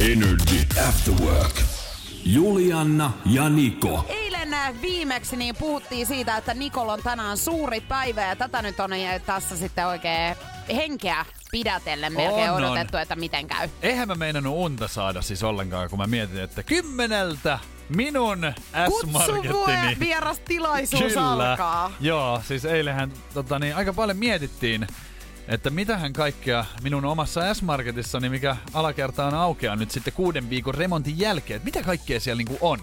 [0.00, 1.60] Energy After Work.
[2.24, 4.04] Julianna ja Niko.
[4.08, 8.80] Eilen äh, viimeksi niin puhuttiin siitä, että Nikolla on tänään suuri päivä ja tätä nyt
[8.80, 10.36] on äh, tässä sitten oikein
[10.74, 12.64] henkeä pidätellen melkein On, on.
[12.64, 13.68] odotettu, että miten käy.
[13.82, 19.42] Eihän mä meinannut unta saada siis ollenkaan, kun mä mietin, että kymmeneltä minun S-Markettini.
[19.42, 21.32] Kutsuvuoden vieras tilaisuus Kyllä.
[21.32, 21.92] alkaa.
[22.00, 24.86] Joo, siis eilenhän tota, niin, aika paljon mietittiin,
[25.48, 31.18] että mitähän kaikkea minun omassa S-Marketissani, mikä alakerta on aukeaa nyt sitten kuuden viikon remontin
[31.18, 32.78] jälkeen, että mitä kaikkea siellä niinku on.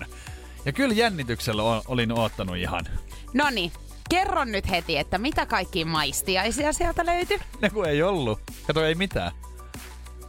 [0.65, 2.85] Ja kyllä jännityksellä o- olin oottanut ihan.
[3.33, 3.71] Noni,
[4.09, 7.39] kerro nyt heti, että mitä kaikki maistiaisia sieltä löytyi?
[7.61, 8.39] Ne kun ei ollut.
[8.67, 9.31] Kato, ei mitään.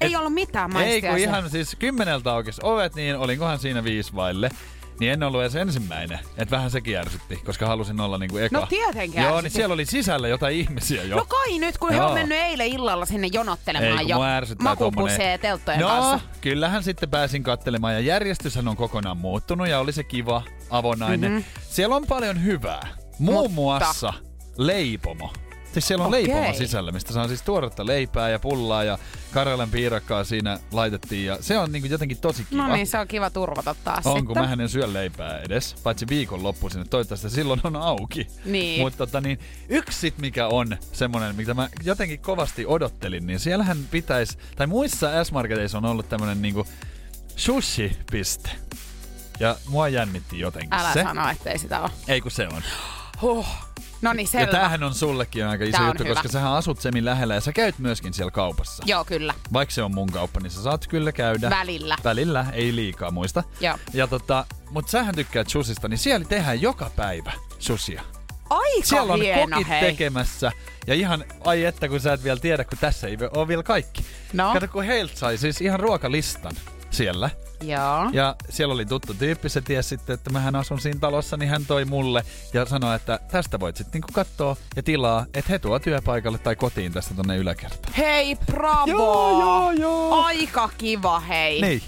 [0.01, 1.11] Ei ollut mitään Ei maistiaisia.
[1.11, 4.51] kun ihan siis kymmeneltä aukesi ovet, niin olinkohan siinä viisi vaille.
[5.01, 6.19] Niin en ollut edes ensimmäinen.
[6.37, 8.61] Että vähän sekin ärsytti, koska halusin olla niinku eka.
[8.61, 11.17] No tietenkin Joo, niin siellä oli sisällä jotain ihmisiä jo.
[11.17, 12.07] No kai nyt, kun he Joo.
[12.09, 15.81] on mennyt eilen illalla sinne Ei, jonottelemaan kun jo mua ärsyttää makupusseja ja tommonen- telttojen
[15.81, 16.21] no, kanssa.
[16.41, 21.31] kyllähän sitten pääsin katselemaan ja järjestyshän on kokonaan muuttunut ja oli se kiva avonainen.
[21.33, 21.39] Mhm.
[21.39, 21.63] Mm-hmm.
[21.71, 22.89] Siellä on paljon hyvää.
[23.19, 24.13] Muun Mutta- muassa
[24.57, 25.33] leipomo.
[25.73, 26.29] Siis siellä on Okei.
[26.29, 28.99] leipomo sisällä, mistä saa siis tuoretta leipää ja pullaa ja
[29.33, 32.69] Karjalan piirakkaa siinä laitettiin ja se on niinku jotenkin tosi kiva.
[32.69, 34.25] No niin, se on kiva turvata taas On, sitten.
[34.27, 38.27] kun mähän en syö leipää edes, paitsi viikonloppuisin, että toivottavasti silloin on auki.
[38.45, 38.81] Niin.
[38.81, 43.79] Mutta tota, niin, yksi sit, mikä on semmonen, mitä mä jotenkin kovasti odottelin, niin siellähän
[43.91, 46.67] pitäisi, tai muissa S-Marketeissa on ollut tämmönen niinku
[47.37, 48.51] sushi-piste.
[49.41, 51.03] Ja mua jännitti jotenkin Älä se.
[51.03, 51.91] sano, ettei sitä ole.
[52.09, 52.63] Ei kun se on.
[53.23, 53.47] Huh.
[54.03, 54.53] No niin, Ja selvä.
[54.53, 56.15] tämähän on sullekin aika iso Tää juttu, hyvä.
[56.15, 58.83] koska sähän asut Semin lähellä ja sä käyt myöskin siellä kaupassa.
[58.87, 59.35] Joo, kyllä.
[59.53, 61.51] Vaikka se on mun kauppa, niin sä saat kyllä käydä.
[61.51, 61.97] Välillä.
[62.05, 63.45] Välillä, ei liikaa muista.
[63.61, 63.79] Joo.
[63.93, 68.03] Ja tota, mut sähän tykkäät susista, niin siellä tehdään joka päivä susia.
[68.51, 69.81] Aika Siellä on hieno, kokit hei.
[69.81, 70.53] tekemässä.
[70.87, 74.05] Ja ihan, ai että kun sä et vielä tiedä, kun tässä ei ole vielä kaikki.
[74.33, 74.53] No.
[74.53, 76.53] Kato, kun heiltä sai siis ihan ruokalistan
[76.91, 77.31] siellä.
[77.63, 78.11] Joo.
[78.13, 81.67] Ja siellä oli tuttu tyyppi, se tiesi sitten, että mähän asun siinä talossa, niin hän
[81.67, 85.79] toi mulle ja sanoi, että tästä voit sitten niinku katsoa ja tilaa, että he tuo
[85.79, 87.95] työpaikalle tai kotiin tästä tonne yläkertaan.
[87.95, 88.87] Hei, bravo!
[88.87, 90.25] Joo, joo, joo.
[90.25, 91.61] Aika kiva, hei.
[91.61, 91.83] Niin.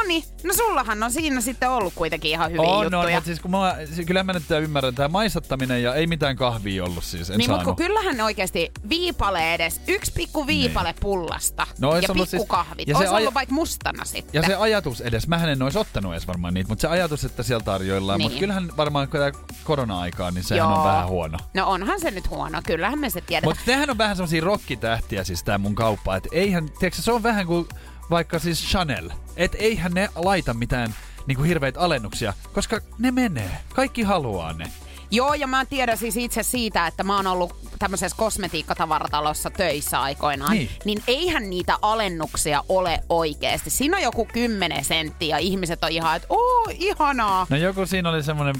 [0.00, 3.14] No niin, no sullahan on siinä sitten ollut kuitenkin ihan hyviä On, on, juttuja.
[3.14, 6.84] mutta siis kun mä, siis kyllä mä nyt ymmärrän, tämä maisattaminen ja ei mitään kahvia
[6.84, 7.76] ollut siis, en niin, mutta saanut.
[7.76, 12.46] kyllähän oikeasti viipale edes, yksi pikku viipale pullasta No, ja ollut siis-
[12.86, 14.42] ja olisi ollut vaikka mustana sitten.
[14.42, 17.42] Ja se ajatus edes, mähän en olisi ottanut edes varmaan niitä, mutta se ajatus, että
[17.42, 18.24] siellä tarjoillaan, Niin.
[18.26, 19.32] mutta kyllähän varmaan kun tää
[19.64, 20.78] korona-aikaa, niin sehän Joo.
[20.78, 21.38] on vähän huono.
[21.54, 23.50] No onhan se nyt huono, kyllähän me se tiedetään.
[23.56, 27.22] Mutta nehän on vähän semmosia rokkitähtiä siis tää mun kauppa, että eihän, tiedätkö, se on
[27.22, 27.68] vähän kuin
[28.10, 30.94] vaikka siis Chanel, että eihän ne laita mitään
[31.26, 33.50] niinku hirveitä alennuksia, koska ne menee.
[33.74, 34.64] Kaikki haluaa ne.
[35.12, 40.52] Joo, ja mä tiedän siis itse siitä, että mä oon ollut tämmöisessä kosmetiikkatavaratalossa töissä aikoinaan,
[40.52, 40.70] Niin.
[40.84, 43.70] niin eihän niitä alennuksia ole oikeasti.
[43.70, 47.46] Siinä on joku 10 senttiä ja ihmiset on ihan, että oo, ihanaa.
[47.50, 48.54] No joku siinä oli semmonen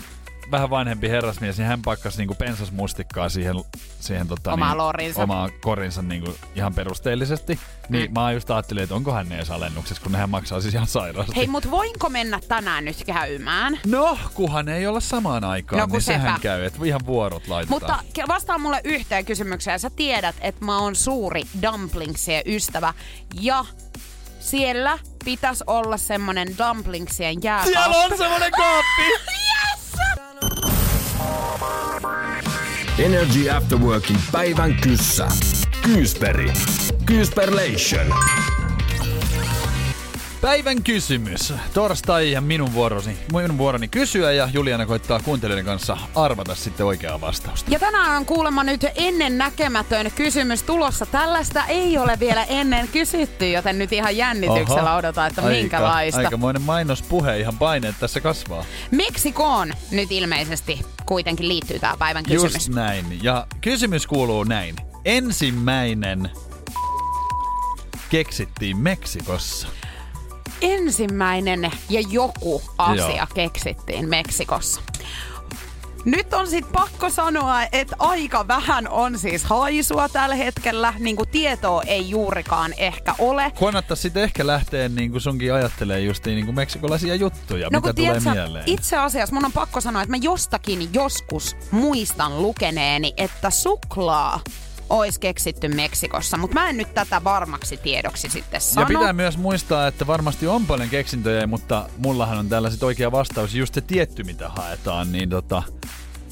[0.51, 3.57] vähän vanhempi herrasmies, niin hän pakkasi niinku pensasmustikkaa siihen,
[4.01, 5.23] siihen tota, Omaa niin, lorinsa.
[5.23, 7.61] omaa korinsa niinku ihan perusteellisesti.
[7.89, 8.15] Niin Mm.
[8.21, 11.37] mä just ajattelin, että onkohan ne edes alennuksessa, kun nehän maksaa siis ihan sairaasti.
[11.37, 13.79] Hei, mut voinko mennä tänään nyt käymään?
[13.87, 16.43] No, kuhan ei olla samaan aikaan, No, kun niin sehän sepä.
[16.43, 17.81] käy, että ihan vuorot laitetaan.
[18.05, 19.81] Mutta vastaa mulle yhteen kysymykseen.
[19.81, 22.95] Sä tiedät, että mä oon suuri dumplingsien ystävä.
[23.41, 23.65] Ja
[24.41, 27.73] siellä pitäisi olla semmonen dumplingsien jääkaappi.
[27.73, 29.03] Siellä on semmonen kaappi!
[33.05, 35.29] Energy After Workin päivän kyssä.
[35.83, 36.53] Kyysperi.
[37.07, 38.07] Kyysperlation.
[40.41, 41.53] Päivän kysymys.
[41.75, 47.21] Torstai ja minun vuoroni, minun vuoroni kysyä ja Juliana koittaa kuuntelijoiden kanssa arvata sitten oikeaa
[47.21, 47.71] vastausta.
[47.71, 51.07] Ja tänään on kuulemma nyt ennen näkemätön kysymys tulossa.
[51.07, 54.99] Tällaista ei ole vielä ennen kysytty, joten nyt ihan jännityksellä Oho.
[54.99, 56.21] odotan, että Aika- minkälaista.
[56.21, 58.65] Aikamoinen mainospuhe, ihan paineet tässä kasvaa.
[58.91, 62.55] Meksikoon nyt ilmeisesti kuitenkin liittyy tämä päivän kysymys.
[62.55, 63.19] Just näin.
[63.23, 64.77] Ja kysymys kuuluu näin.
[65.05, 66.31] Ensimmäinen
[68.11, 69.69] keksittiin Meksikossa.
[70.61, 73.27] Ensimmäinen ja joku asia Joo.
[73.35, 74.81] keksittiin Meksikossa.
[76.05, 80.95] Nyt on sit pakko sanoa, että aika vähän on siis haisua tällä hetkellä.
[80.99, 83.53] Niin kuin tietoa ei juurikaan ehkä ole.
[83.61, 87.93] Kannattaisi sitten ehkä lähteä niin kuin sunkin ajattelee justiin niin kuin meksikolaisia juttuja, No mitä
[87.95, 88.65] tulee tiedätkö, mieleen.
[88.67, 94.41] itse asiassa mun on pakko sanoa, että mä jostakin joskus muistan lukeneeni, että suklaa
[94.91, 98.87] olisi keksitty Meksikossa, mutta mä en nyt tätä varmaksi tiedoksi sitten Ja sano.
[98.87, 103.55] pitää myös muistaa, että varmasti on paljon keksintöjä, mutta mullahan on täällä sit oikea vastaus,
[103.55, 105.63] just se tietty mitä haetaan, niin tota...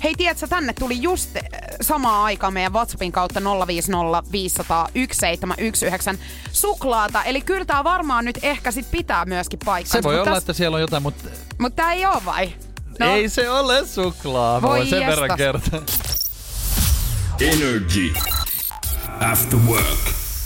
[0.04, 1.42] Hei, tiedätkö, tänne tuli just äh,
[1.80, 7.22] samaan aikaan meidän WhatsAppin kautta 050 500 1719 suklaata.
[7.24, 9.98] Eli kyllä tää varmaan nyt ehkä sit pitää myöskin paikkansa.
[9.98, 11.28] Se voi Mut olla, täs- että siellä on jotain, mutta
[11.58, 12.52] Mutta tää ei oo vai?
[12.98, 13.14] no.
[13.14, 14.62] ei se ole suklaa.
[14.62, 15.16] Voi sen jestas.
[15.20, 15.82] verran kertoa.
[17.40, 18.12] Energy.
[19.20, 19.98] After work.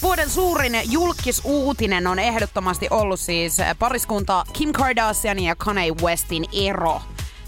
[0.02, 7.00] Vuoden suurin julkisuutinen on ehdottomasti ollut siis pariskunta Kim Kardashianin ja Kanye Westin ero.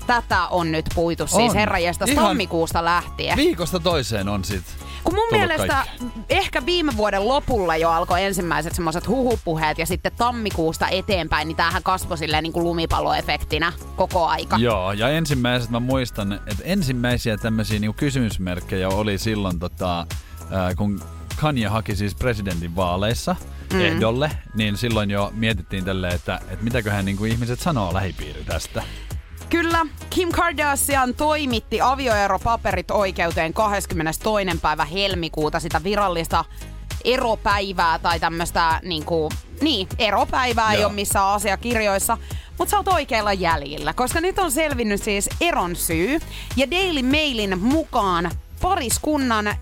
[0.06, 3.36] Tätä on nyt puitu siis herranjestas Ihan- tammikuusta lähtien.
[3.36, 4.62] Viikosta toiseen on sit.
[5.04, 6.04] Kun mun mielestä kaikki.
[6.30, 11.82] ehkä viime vuoden lopulla jo alkoi ensimmäiset semmoiset huhupuheet ja sitten tammikuusta eteenpäin, niin tämähän
[11.82, 14.56] kasvoi silleen niin kuin lumipalloefektinä koko aika.
[14.56, 20.06] Joo, ja ensimmäiset mä muistan, että ensimmäisiä tämmöisiä niinku kysymysmerkkejä oli silloin, tota,
[20.54, 21.02] ää, kun
[21.40, 23.36] Kanye haki siis presidentin vaaleissa
[23.72, 23.80] mm.
[23.80, 28.82] ehdolle, niin silloin jo mietittiin tälle, että, että mitäköhän niinku ihmiset sanoo lähipiiri tästä.
[29.50, 34.58] Kyllä, Kim Kardashian toimitti avioeropaperit oikeuteen 22.
[34.62, 36.44] päivä helmikuuta sitä virallista
[37.04, 39.28] eropäivää tai tämmöistä niinku,
[39.60, 40.88] niin, eropäivää ei Joo.
[40.88, 42.18] ole missään asiakirjoissa.
[42.58, 46.18] Mutta sä oot oikeilla jäljillä, koska nyt on selvinnyt siis eron syy.
[46.56, 48.30] Ja Daily Mailin mukaan
[48.64, 49.54] pariskunnan öö,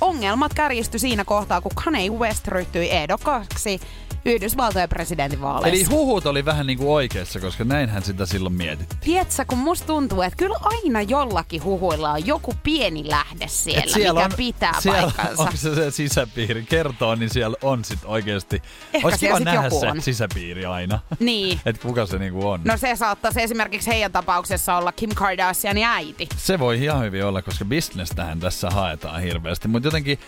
[0.00, 3.80] ongelmat kärjistyi siinä kohtaa, kun Kanye West ryhtyi ehdokkaaksi
[4.26, 5.76] Yhdysvaltojen presidentinvaaleissa.
[5.76, 9.00] Eli huhut oli vähän niinku oikeassa, koska näinhän sitä silloin mietittiin.
[9.00, 13.88] Tiedätkö, kun musta tuntuu, että kyllä aina jollakin huhuilla on joku pieni lähde siellä, Et
[13.90, 15.42] siellä mikä on, pitää siellä, paikkansa.
[15.42, 18.62] Onko se, se sisäpiiri kertoo, niin siellä on sit oikeesti.
[18.92, 20.02] Ehkä Olisi kiva nähdä se on.
[20.02, 20.98] sisäpiiri aina.
[21.20, 21.60] Niin.
[21.66, 22.60] että kuka se niinku on.
[22.64, 26.28] No se saattaisi esimerkiksi heidän tapauksessa olla Kim Kardashianin äiti.
[26.36, 29.68] Se voi ihan hyvin olla, koska bisnestähän tässä haetaan hirveästi.
[29.68, 30.18] Mutta jotenkin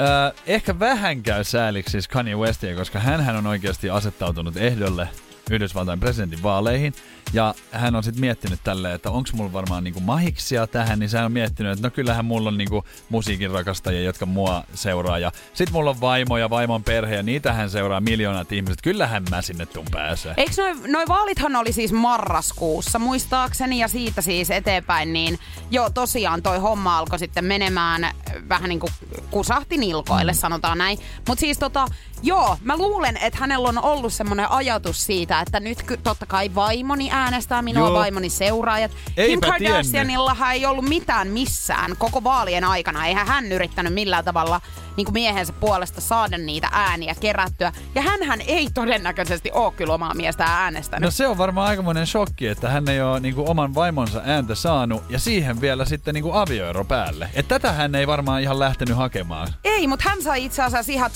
[0.00, 5.08] äh, ehkä vähän käy sääliksi siis Kanye Westia, koska hän on oikeasti asettautunut ehdolle
[5.50, 6.94] Yhdysvaltain presidentin vaaleihin.
[7.32, 11.24] Ja hän on sitten miettinyt tälleen, että onko mulla varmaan niinku mahiksia tähän, niin hän
[11.24, 15.18] on miettinyt, että no kyllähän mulla on niinku musiikin rakastajia, jotka mua seuraa.
[15.18, 18.82] Ja sit mulla on vaimo ja vaimon perhe ja niitähän seuraa miljoonat ihmiset.
[18.82, 20.34] Kyllähän mä sinne tuun pääsee.
[20.36, 25.38] Eikö noi, noi vaalithan oli siis marraskuussa muistaakseni ja siitä siis eteenpäin, niin
[25.70, 28.12] joo tosiaan toi homma alkoi sitten menemään äh,
[28.48, 28.92] vähän niin kuin
[29.30, 30.98] kusahti nilkoille, sanotaan näin.
[31.28, 31.86] Mutta siis tota,
[32.22, 36.54] joo, mä luulen, että hänellä on ollut semmoinen ajatus siitä, että nyt ky- totta kai
[36.54, 37.98] vaimoni äänestää minua, Joo.
[37.98, 38.90] vaimoni seuraajat.
[38.90, 43.06] Kim Eipä Kardashianillahan ei ollut mitään missään koko vaalien aikana.
[43.06, 44.60] Eihän hän yrittänyt millään tavalla
[44.96, 47.72] niin kuin miehensä puolesta saada niitä ääniä kerättyä.
[47.94, 51.06] Ja hän ei todennäköisesti ole kyllä omaa miestä äänestänyt.
[51.06, 55.02] No se on varmaan aikamoinen shokki, että hän ei ole niinku oman vaimonsa ääntä saanut
[55.08, 57.30] ja siihen vielä sitten niinku avioero päälle.
[57.34, 59.48] Et tätä hän ei varmaan ihan lähtenyt hakemaan.
[59.64, 61.10] Ei, mutta hän sai itse asiassa ihan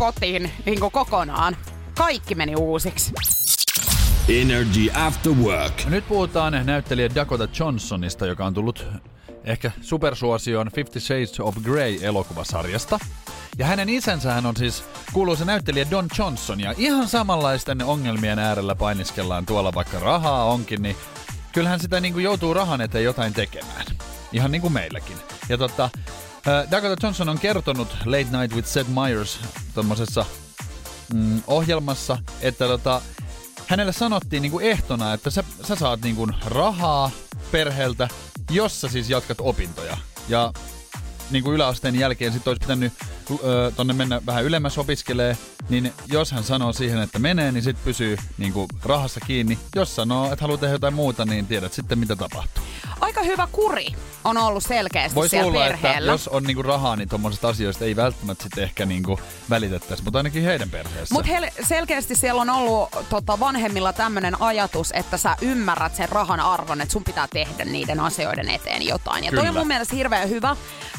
[0.00, 1.56] chatbotin niin kuin kokonaan.
[1.98, 3.12] Kaikki meni uusiksi.
[4.28, 5.84] Energy After Work.
[5.84, 8.86] Nyt puhutaan näyttelijä Dakota Johnsonista, joka on tullut
[9.44, 12.98] ehkä supersuosioon Fifty Shades of Grey elokuvasarjasta.
[13.58, 16.60] Ja hänen isänsä hän on siis kuuluisa näyttelijä Don Johnson.
[16.60, 20.96] Ja ihan samanlaisten ongelmien äärellä painiskellaan tuolla, vaikka rahaa onkin, niin
[21.52, 23.86] kyllähän sitä niin kuin joutuu rahan eteen jotain tekemään.
[24.32, 25.16] Ihan niin kuin meilläkin.
[25.48, 25.90] Ja tota,
[26.70, 29.40] Dakota Johnson on kertonut Late Night with Seth Meyers
[29.74, 30.24] tommosessa
[31.14, 33.02] mm, ohjelmassa, että tota,
[33.66, 37.10] hänelle sanottiin niinku ehtona, että sä, sä saat niinku rahaa
[37.52, 38.08] perheeltä,
[38.50, 39.96] jos sä siis jatkat opintoja.
[40.28, 40.52] Ja
[41.30, 42.92] niinku yläasteen jälkeen sit olisi pitänyt
[43.30, 45.36] ö, tonne mennä vähän ylemmäs opiskelee,
[45.68, 49.58] niin jos hän sanoo siihen, että menee, niin sit pysyy niinku rahassa kiinni.
[49.76, 52.64] Jos sanoo, että haluaa tehdä jotain muuta, niin tiedät sitten mitä tapahtuu.
[53.00, 53.86] Aika hyvä kuri
[54.24, 56.12] on ollut selkeästi Voisi siellä että perheellä.
[56.12, 60.42] jos on niinku rahaa, niin tuommoisista asioista ei välttämättä sitten ehkä niinku välitettäisi, mutta ainakin
[60.42, 61.14] heidän perheessä.
[61.14, 61.30] Mutta
[61.68, 66.92] selkeästi siellä on ollut tota, vanhemmilla tämmöinen ajatus, että sä ymmärrät sen rahan arvon, että
[66.92, 69.24] sun pitää tehdä niiden asioiden eteen jotain.
[69.24, 69.58] Ja toi on Kyllä.
[69.60, 70.56] mun mielestä hirveän hyvä,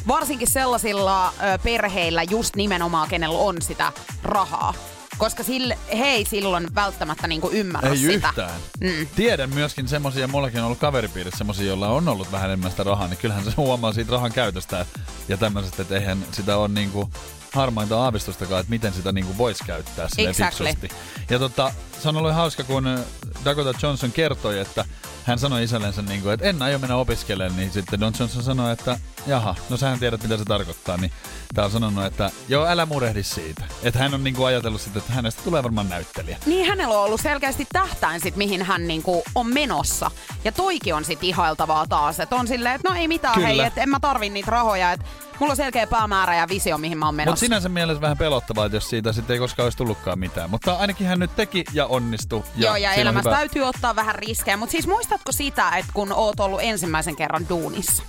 [0.08, 3.92] varsinkin sellaisilla ö, perheillä just nimenomaan, kenellä on sitä
[4.24, 4.74] rahaa.
[5.18, 8.28] Koska sille, he ei silloin välttämättä niinku ymmärrä Ei sitä.
[8.30, 8.62] yhtään.
[8.80, 9.08] Mm.
[9.16, 13.08] Tiedän myöskin semmosia, mullakin on ollut kaveripiirissä semmosia, joilla on ollut vähän enemmän sitä rahaa,
[13.08, 14.86] niin kyllähän se huomaa siitä rahan käytöstä
[15.28, 17.10] ja tämmöisestä, että eihän sitä on niinku
[17.54, 20.68] harmainta aavistustakaan, että miten sitä niinku voisi käyttää silleen Exactly.
[20.68, 20.90] fiksusti.
[21.30, 23.00] Ja tota, se on ollut hauska, kun
[23.46, 24.86] Dakota Johnson kertoi, että
[25.24, 28.74] hän sanoi isällensä, niin kuin, että en aio mennä opiskelemaan, niin sitten Don Johnson sanoi,
[28.74, 31.12] että jaha, no sähän tiedät mitä se tarkoittaa, niin
[31.54, 33.64] tää on sanonut, että joo, älä murehdi siitä.
[33.84, 36.38] Että hän on niin kuin ajatellut sitä, että hänestä tulee varmaan näyttelijä.
[36.46, 40.12] Niin hänellä on ollut selkeästi tähtäin sit, mihin hän niinku on menossa.
[40.44, 43.48] Ja toikin on sit ihailtavaa taas, että on silleen, että no ei mitään Kyllä.
[43.48, 45.06] hei, että en mä tarvi niitä rahoja, että
[45.40, 47.46] mulla on selkeä päämäärä ja visio, mihin mä oon Mutta menossa.
[47.46, 50.50] sinänsä mielessä vähän pelottavaa, että jos siitä sitten ei koskaan olisi tullutkaan mitään.
[50.50, 52.44] Mutta ainakin hän nyt teki ja onnistui.
[52.56, 54.58] Ja Joo, ja elämässä täytyy ottaa vähän riskejä.
[54.58, 58.04] Mutta siis muistatko sitä, että kun oot ollut ensimmäisen kerran duunissa?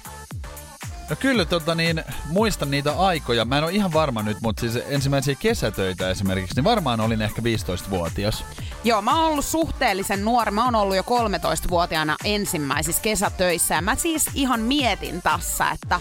[1.10, 3.44] No kyllä, tota niin, muistan niitä aikoja.
[3.44, 7.42] Mä en ole ihan varma nyt, mutta siis ensimmäisiä kesätöitä esimerkiksi, niin varmaan olin ehkä
[7.42, 8.44] 15-vuotias.
[8.84, 10.50] Joo, mä oon ollut suhteellisen nuori.
[10.50, 13.74] Mä oon ollut jo 13-vuotiaana ensimmäisissä kesätöissä.
[13.74, 16.00] Ja mä siis ihan mietin tässä, että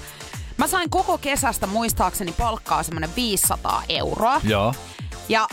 [0.57, 4.41] mä sain koko kesästä muistaakseni palkkaa semmonen 500 euroa.
[4.43, 4.73] Joo.
[5.29, 5.47] Ja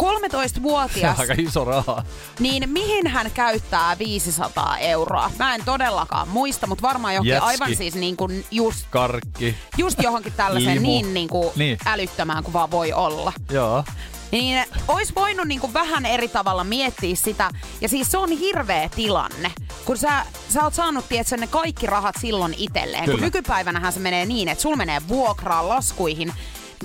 [0.00, 2.02] 13-vuotias, Aika iso raha.
[2.38, 5.30] niin mihin hän käyttää 500 euroa?
[5.38, 7.48] Mä en todellakaan muista, mutta varmaan johonkin Jetski.
[7.50, 9.54] aivan siis niin kuin just, Karkki.
[9.78, 10.86] just johonkin tällaiseen Limu.
[10.86, 11.78] niin, niin, kuin Niin.
[11.86, 13.32] älyttömään kuin vaan voi olla.
[13.50, 13.84] Joo.
[14.30, 17.50] Niin ois voinut niinku vähän eri tavalla miettiä sitä.
[17.80, 19.52] Ja siis se on hirveä tilanne,
[19.84, 23.04] kun sä, sä oot saanut tietsä, ne kaikki rahat silloin itselleen.
[23.04, 23.24] Kun Kyllä.
[23.26, 26.32] nykypäivänähän se menee niin, että sul menee vuokraan, laskuihin,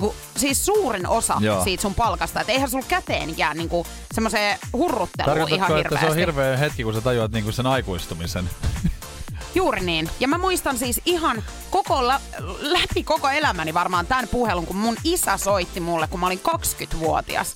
[0.00, 1.64] niinku, siis suurin osa Joo.
[1.64, 2.40] siitä sun palkasta.
[2.40, 6.06] Että eihän sul käteen jää niinku semmoiseen hurrutteluun ihan Tarkoitatko, että hirveästi.
[6.06, 8.50] se on hirveä hetki, kun sä tajuat niinku sen aikuistumisen?
[9.54, 10.10] Juuri niin.
[10.20, 12.20] Ja mä muistan siis ihan koko lä-
[12.60, 17.54] läpi koko elämäni varmaan tämän puhelun, kun mun isä soitti mulle, kun mä olin 20-vuotias.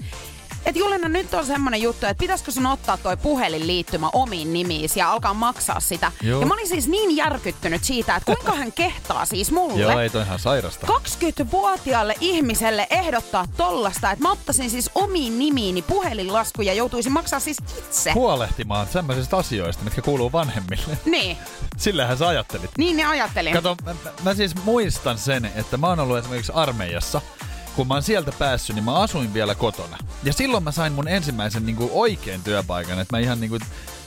[0.66, 5.12] Et Julina, nyt on semmonen juttu, että pitäisikö sun ottaa toi puhelinliittymä omiin nimiisi ja
[5.12, 6.12] alkaa maksaa sitä.
[6.22, 6.40] Joo.
[6.40, 9.80] Ja mä olin siis niin järkyttynyt siitä, että kuinka hän kehtaa siis mulle.
[9.82, 10.86] Joo, ei toi ihan sairasta.
[10.86, 17.56] 20-vuotiaalle ihmiselle ehdottaa tollasta, että mä ottaisin siis omiin nimiini puhelinlasku ja joutuisin maksaa siis
[17.78, 18.12] itse.
[18.12, 20.98] Huolehtimaan semmoisista asioista, mitkä kuuluu vanhemmille.
[21.04, 21.36] niin,
[21.76, 22.70] Sillähän sä ajattelit.
[22.78, 23.52] niin ne ajattelin.
[23.52, 27.20] Kato, mä, mä siis muistan sen, että mä oon ollut esimerkiksi armeijassa.
[27.76, 29.98] Kun mä oon sieltä päässyt, niin mä asuin vielä kotona.
[30.22, 33.60] Ja silloin mä sain mun ensimmäisen niin kuin oikein työpaikan, että mä ihan niin kuin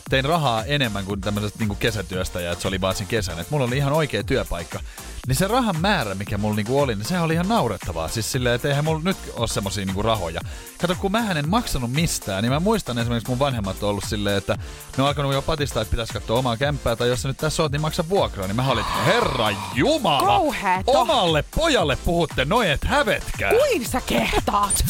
[0.09, 3.39] tein rahaa enemmän kuin tämmöisestä niin kuin kesätyöstä ja että se oli vaan sen kesän.
[3.39, 4.79] Että mulla oli ihan oikea työpaikka.
[5.27, 8.07] Niin se rahan määrä, mikä mulla niinku oli, niin sehän oli ihan naurettavaa.
[8.07, 10.41] Siis silleen, että eihän mulla nyt ole semmosia niinku rahoja.
[10.81, 14.37] Kato, kun mä en maksanut mistään, niin mä muistan esimerkiksi mun vanhemmat on ollut silleen,
[14.37, 14.57] että
[14.97, 17.63] ne on alkanut jo patistaa, että pitäisi katsoa omaa kämppää, tai jos sä nyt tässä
[17.63, 18.47] oot, niin maksa vuokraa.
[18.47, 20.41] Niin mä olin, että herra jumala,
[20.85, 23.51] omalle pojalle puhutte noin, et hävetkää.
[23.51, 24.85] Kuin sä kehtaat?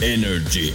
[0.00, 0.74] Energy.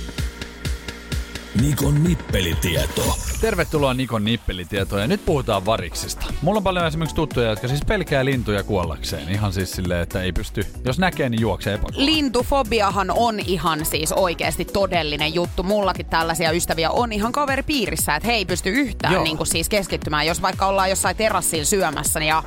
[1.61, 3.17] Nikon nippelitieto.
[3.41, 6.25] Tervetuloa Nikon nippelitietoon ja nyt puhutaan variksista.
[6.41, 9.29] Mulla on paljon esimerkiksi tuttuja, jotka siis pelkää lintuja kuollakseen.
[9.29, 12.05] Ihan siis silleen, että ei pysty, jos näkee, niin juoksee epäkuolla.
[12.05, 15.63] Lintufobiahan on ihan siis oikeasti todellinen juttu.
[15.63, 19.23] Mullakin tällaisia ystäviä on ihan kaveripiirissä, että he ei pysty yhtään Joo.
[19.23, 20.27] niin kuin siis keskittymään.
[20.27, 22.43] Jos vaikka ollaan jossain terassilla syömässä ja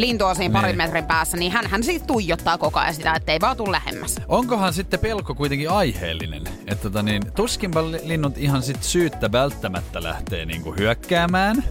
[0.00, 0.76] lintu on siinä parin Niin.
[0.76, 4.16] metrin päässä, niin hän, hän siitä tuijottaa koko ajan sitä, että ei vaan tule lähemmäs.
[4.28, 6.42] Onkohan sitten pelko kuitenkin aiheellinen?
[6.66, 11.64] Että tota niin, tuskinpa li- linnut ihan sit syyttä välttämättä lähtee niinku hyökkäämään.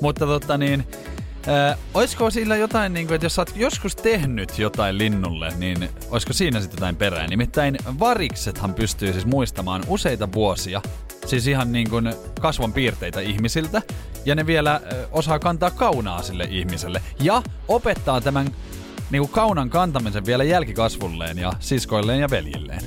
[0.00, 0.84] Mutta tota niin,
[1.46, 6.32] ää, olisiko sillä jotain, niinku, että jos sä oot joskus tehnyt jotain linnulle, niin olisiko
[6.32, 7.26] siinä sitten jotain perää?
[7.26, 10.82] Nimittäin variksethan pystyy siis muistamaan useita vuosia,
[11.26, 13.82] siis ihan niin kuin kasvon piirteitä ihmisiltä,
[14.24, 17.02] ja ne vielä ö, osaa kantaa kaunaa sille ihmiselle.
[17.20, 18.50] Ja opettaa tämän
[19.10, 22.80] niinku kaunan kantamisen vielä jälkikasvulleen ja siskoilleen ja veljilleen.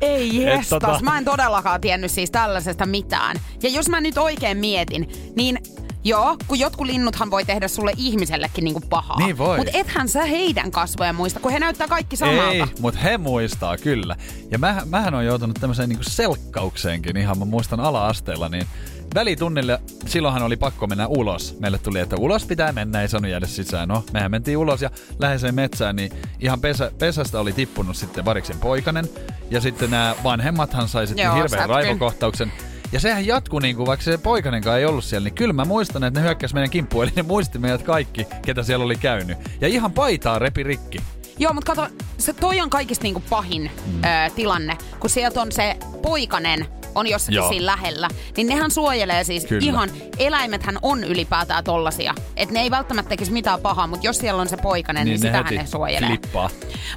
[0.00, 3.36] Ei jestas, tota- mä en todellakaan tiennyt siis tällaisesta mitään.
[3.62, 5.58] Ja jos mä nyt oikein mietin, niin
[6.08, 9.18] joo, kun jotkut linnuthan voi tehdä sulle ihmisellekin niinku pahaa.
[9.18, 9.56] Niin voi.
[9.56, 12.50] Mutta ethän sä heidän kasvoja muista, kun he näyttää kaikki samalta.
[12.50, 14.16] Ei, mutta he muistaa kyllä.
[14.50, 18.66] Ja mä, mähän on joutunut tämmöiseen niinku selkkaukseenkin ihan, mä muistan ala-asteella, niin
[19.14, 21.56] välitunnille, silloinhan oli pakko mennä ulos.
[21.60, 23.88] Meille tuli, että ulos pitää mennä, ei saanut jäädä sisään.
[23.88, 28.58] No, mehän mentiin ulos ja läheiseen metsään, niin ihan pesä, pesästä oli tippunut sitten variksen
[28.58, 29.08] poikanen.
[29.50, 31.68] Ja sitten nämä vanhemmathan sai sitten Joo, hirveän sätkyn.
[31.68, 32.52] raivokohtauksen.
[32.92, 36.20] Ja sehän jatkuu niinku, vaikka se poikanenkaan ei ollut siellä, niin kyllä mä muistan, että
[36.20, 39.38] ne hyökkäs meidän kimppuun, eli ne muisti meidät kaikki, ketä siellä oli käynyt.
[39.60, 40.98] Ja ihan paitaa repi rikki.
[41.38, 44.04] Joo, mutta kato, se toi on kaikista niinku pahin mm.
[44.04, 47.48] ö, tilanne, kun sieltä on se poikanen on jossakin Joo.
[47.48, 49.66] siinä lähellä, niin nehän suojelee siis Kyllä.
[49.66, 52.14] ihan, eläimethän on ylipäätään tollasia.
[52.36, 55.32] Että ne ei välttämättä tekisi mitään pahaa, mutta jos siellä on se poikanen, niin, niin
[55.32, 56.08] ne sitähän ne suojelee.
[56.08, 56.50] flippaa.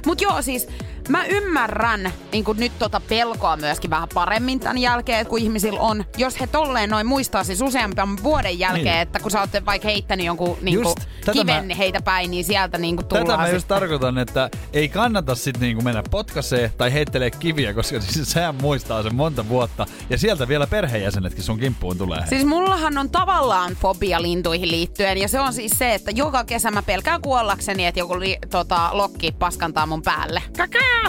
[0.06, 0.68] Mut joo, siis
[1.12, 5.80] mä ymmärrän niin kuin nyt tota pelkoa myöskin vähän paremmin tämän jälkeen, että kun ihmisillä
[5.80, 8.96] on, jos he tolleen noin muistaa siis useamman vuoden jälkeen, Niin.
[8.98, 12.44] että kun sä oot vaikka heittänyt jonkun niin Just, tätä kiven mä- heitä päin, niin
[12.44, 13.78] sieltä niin kuin tullaan Tätä mä just sitten.
[13.78, 19.02] tarkoitan, että ei kannata sit niinku mennä potkaseen tai heittelee kiviä, koska siis sehän muistaa
[19.02, 19.86] sen monta vuotta.
[20.10, 22.20] Ja sieltä vielä perheenjäsenetkin sun kimppuun tulee.
[22.28, 26.70] Siis mullahan on tavallaan fobia lintuihin liittyen ja se on siis se, että joka kesä
[26.70, 30.42] mä pelkään kuollakseni, että joku li, tota, lokki paskantaa mun päälle.
[30.56, 31.01] Kakaa!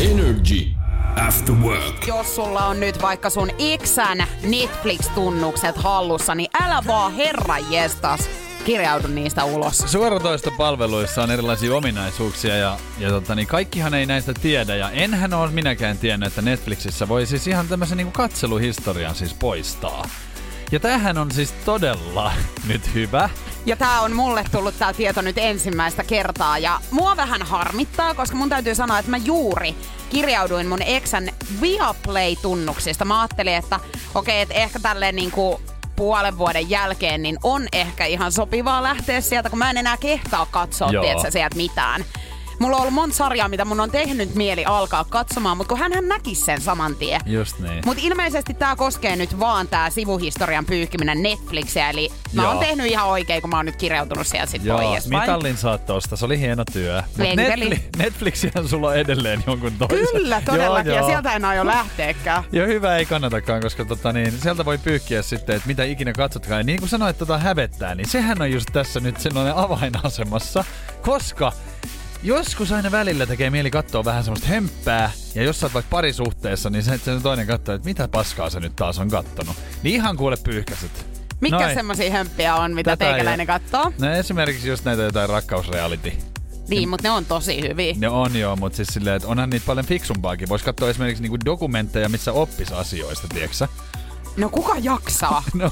[0.00, 0.66] Energy
[1.28, 2.06] After Work.
[2.06, 3.50] Jos sulla on nyt vaikka sun
[3.84, 8.30] Xn Netflix-tunnukset hallussa, niin älä vaan herra jestas
[8.64, 9.78] kirjaudu niistä ulos.
[9.78, 14.76] Suoratoistopalveluissa on erilaisia ominaisuuksia ja, ja tota, niin kaikkihan ei näistä tiedä.
[14.76, 20.08] Ja enhän ole minäkään tiennyt, että Netflixissä voi siis ihan tämmöisen niin katseluhistorian siis poistaa.
[20.72, 22.32] Ja tämähän on siis todella
[22.68, 23.30] nyt hyvä.
[23.66, 28.36] Ja tää on mulle tullut tää tieto nyt ensimmäistä kertaa ja mua vähän harmittaa, koska
[28.36, 29.74] mun täytyy sanoa, että mä juuri
[30.10, 31.28] kirjauduin mun eksän
[31.60, 33.04] Viaplay-tunnuksista.
[33.04, 33.80] Mä ajattelin, että
[34.14, 35.60] okei, että ehkä tälleen niinku
[35.96, 40.46] puolen vuoden jälkeen, niin on ehkä ihan sopivaa lähteä sieltä, kun mä en enää kehtaa
[40.50, 42.04] katsoa, tiedätkö, sieltä mitään.
[42.60, 46.08] Mulla on ollut monta sarjaa, mitä mun on tehnyt mieli alkaa katsomaan, mutta kun hän
[46.08, 47.20] näki sen saman tien.
[47.26, 47.82] Just niin.
[47.84, 52.64] Mutta ilmeisesti tämä koskee nyt vaan tämä sivuhistorian pyyhkiminen Netflixiä, eli mä oon Joo.
[52.64, 55.08] tehnyt ihan oikein, kun mä oon nyt kirjautunut sieltä sit Joo, pois.
[55.08, 56.16] mitallin saat tosta.
[56.16, 57.02] Se oli hieno työ.
[57.16, 60.06] Netflix, Netflixihän sulla on edelleen jonkun toisen.
[60.12, 61.08] Kyllä, todellakin, Joo, ja joo.
[61.08, 62.44] sieltä en aio lähteäkään.
[62.52, 66.60] Ja hyvä ei kannatakaan, koska tota, niin, sieltä voi pyyhkiä sitten, että mitä ikinä katsotkaan.
[66.60, 70.64] Ja niin kuin sanoit, tota hävettää, niin sehän on just tässä nyt sellainen avainasemassa,
[71.02, 71.52] koska
[72.22, 76.70] joskus aina välillä tekee mieli katsoa vähän semmoista hömppää, ja jos sä oot vaikka parisuhteessa,
[76.70, 79.56] niin se, se toinen katsoo, että mitä paskaa se nyt taas on kattonut.
[79.82, 81.06] Niin ihan kuule pyyhkäset.
[81.40, 81.74] Mitkä Noin.
[81.74, 83.92] semmosia hömppiä on, mitä Tätä teikäläinen katsoo?
[83.98, 86.12] No esimerkiksi just näitä jotain rakkausreality.
[86.68, 87.94] Niin, mutta ne on tosi hyviä.
[87.98, 90.48] Ne on joo, mutta siis silleen, että onhan niitä paljon fiksumpaakin.
[90.48, 93.66] Voisi katsoa esimerkiksi niinku dokumentteja, missä oppis asioista, tiedätkö
[94.36, 95.42] No kuka jaksaa?
[95.54, 95.70] No,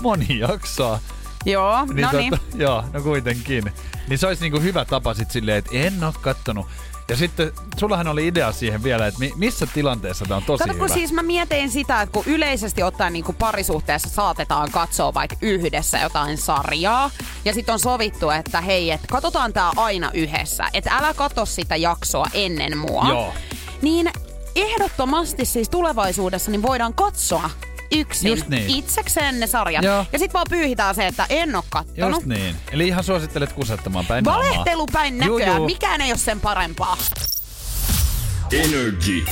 [0.00, 1.00] moni jaksaa.
[1.44, 2.30] Joo, no niin.
[2.30, 3.72] tota, joo, no kuitenkin.
[4.08, 6.66] Niin se olisi niinku hyvä tapa sit silleen, että en oo kattonut.
[7.10, 10.74] Ja sitten sullahan oli idea siihen vielä, että mi- missä tilanteessa tämä on tosi Kato,
[10.74, 10.94] kun hyvä.
[10.94, 15.98] siis mä mietin sitä, että kun yleisesti ottaen niin kuin parisuhteessa saatetaan katsoa vaikka yhdessä
[15.98, 17.10] jotain sarjaa,
[17.44, 21.76] ja sitten on sovittu, että hei, että katsotaan tää aina yhdessä, että älä katso sitä
[21.76, 23.08] jaksoa ennen mua.
[23.08, 23.34] Joo.
[23.82, 24.10] Niin
[24.56, 27.50] ehdottomasti siis tulevaisuudessa niin voidaan katsoa
[27.92, 28.70] yksin Just niin.
[28.70, 29.84] itsekseen ne sarjat.
[29.84, 30.06] Joo.
[30.12, 32.10] Ja sitten vaan pyyhitään se, että en oo kattonut.
[32.14, 32.56] Just niin.
[32.72, 34.44] Eli ihan suosittelet kusettamaan päin naamaa.
[34.44, 35.56] Valehtelu päin Juu, näköä.
[35.56, 35.66] juu.
[35.66, 36.96] Mikään ei ole sen parempaa.
[38.52, 39.24] Energy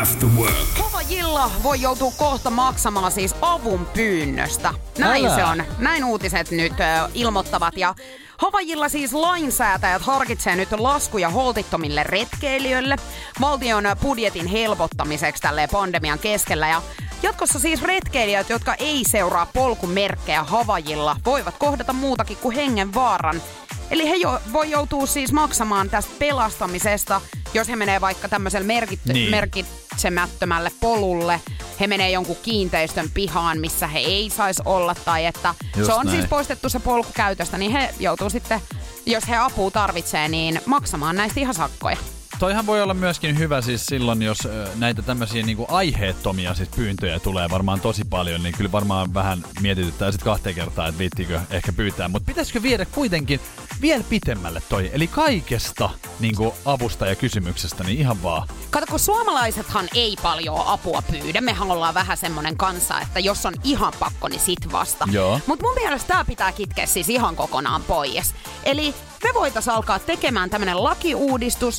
[0.00, 0.54] After Work.
[0.82, 4.74] Kovajilla voi joutua kohta maksamaan siis avun pyynnöstä.
[4.98, 5.36] Näin Älä.
[5.36, 5.64] se on.
[5.78, 7.76] Näin uutiset nyt ö, ilmoittavat.
[7.76, 7.94] Ja
[8.38, 12.96] Havajilla siis lainsäätäjät harkitsee nyt laskuja holtittomille retkeilijöille
[13.40, 16.68] valtion budjetin helpottamiseksi tälle pandemian keskellä.
[16.68, 16.82] Ja
[17.22, 23.42] jatkossa siis retkeilijät, jotka ei seuraa polkumerkkejä Havajilla, voivat kohdata muutakin kuin hengenvaaran.
[23.90, 27.20] Eli he jo, voi joutua siis maksamaan tästä pelastamisesta,
[27.54, 29.30] jos he menee vaikka tämmöiselle merkitty, Niin.
[29.30, 31.40] merkitsemättömälle polulle.
[31.80, 34.94] He menee jonkun kiinteistön pihaan, missä he ei saisi olla.
[35.04, 36.16] Tai että Just se on näin.
[36.18, 38.60] siis poistettu se polku käytöstä, niin he joutuu sitten,
[39.06, 41.96] jos he apua tarvitsee, niin maksamaan näistä ihan sakkoja.
[42.38, 44.38] Toihan voi olla myöskin hyvä siis silloin, jos
[44.74, 50.12] näitä tämmöisiä niinku aiheettomia siis pyyntöjä tulee varmaan tosi paljon, niin kyllä varmaan vähän mietityttää
[50.12, 52.08] sitten kahteen kertaa, että viittiinkö ehkä pyytää.
[52.08, 53.40] Mutta pitäisikö viedä kuitenkin
[53.80, 58.48] vielä pitemmälle toi, eli kaikesta niinku avusta ja kysymyksestä, niin ihan vaan.
[58.70, 61.40] Kato, kun suomalaisethan ei paljon apua pyydä.
[61.40, 65.08] Mehän ollaan vähän semmonen kansa, että jos on ihan pakko, niin sit vasta.
[65.46, 68.34] Mutta mun mielestä tää pitää kitkeä siis ihan kokonaan pois.
[68.64, 68.94] Eli
[69.26, 71.78] me voitais alkaa tekemään tämmönen lakiuudistus,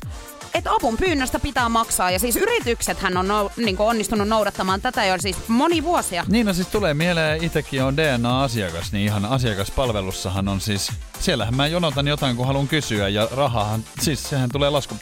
[0.54, 2.12] että avun pyynnöstä pitää maksaa.
[2.12, 6.26] Ja siis yrityksethän on nou, niin onnistunut noudattamaan tätä jo siis moni vuosia.
[6.28, 11.68] Niin no siis tulee mieleen, itsekin on DNA-asiakas, niin ihan asiakaspalvelussahan on siis, siellähän mä
[11.68, 14.96] jonotan jotain kun haluan kysyä ja rahahan, siis sehän tulee lasku,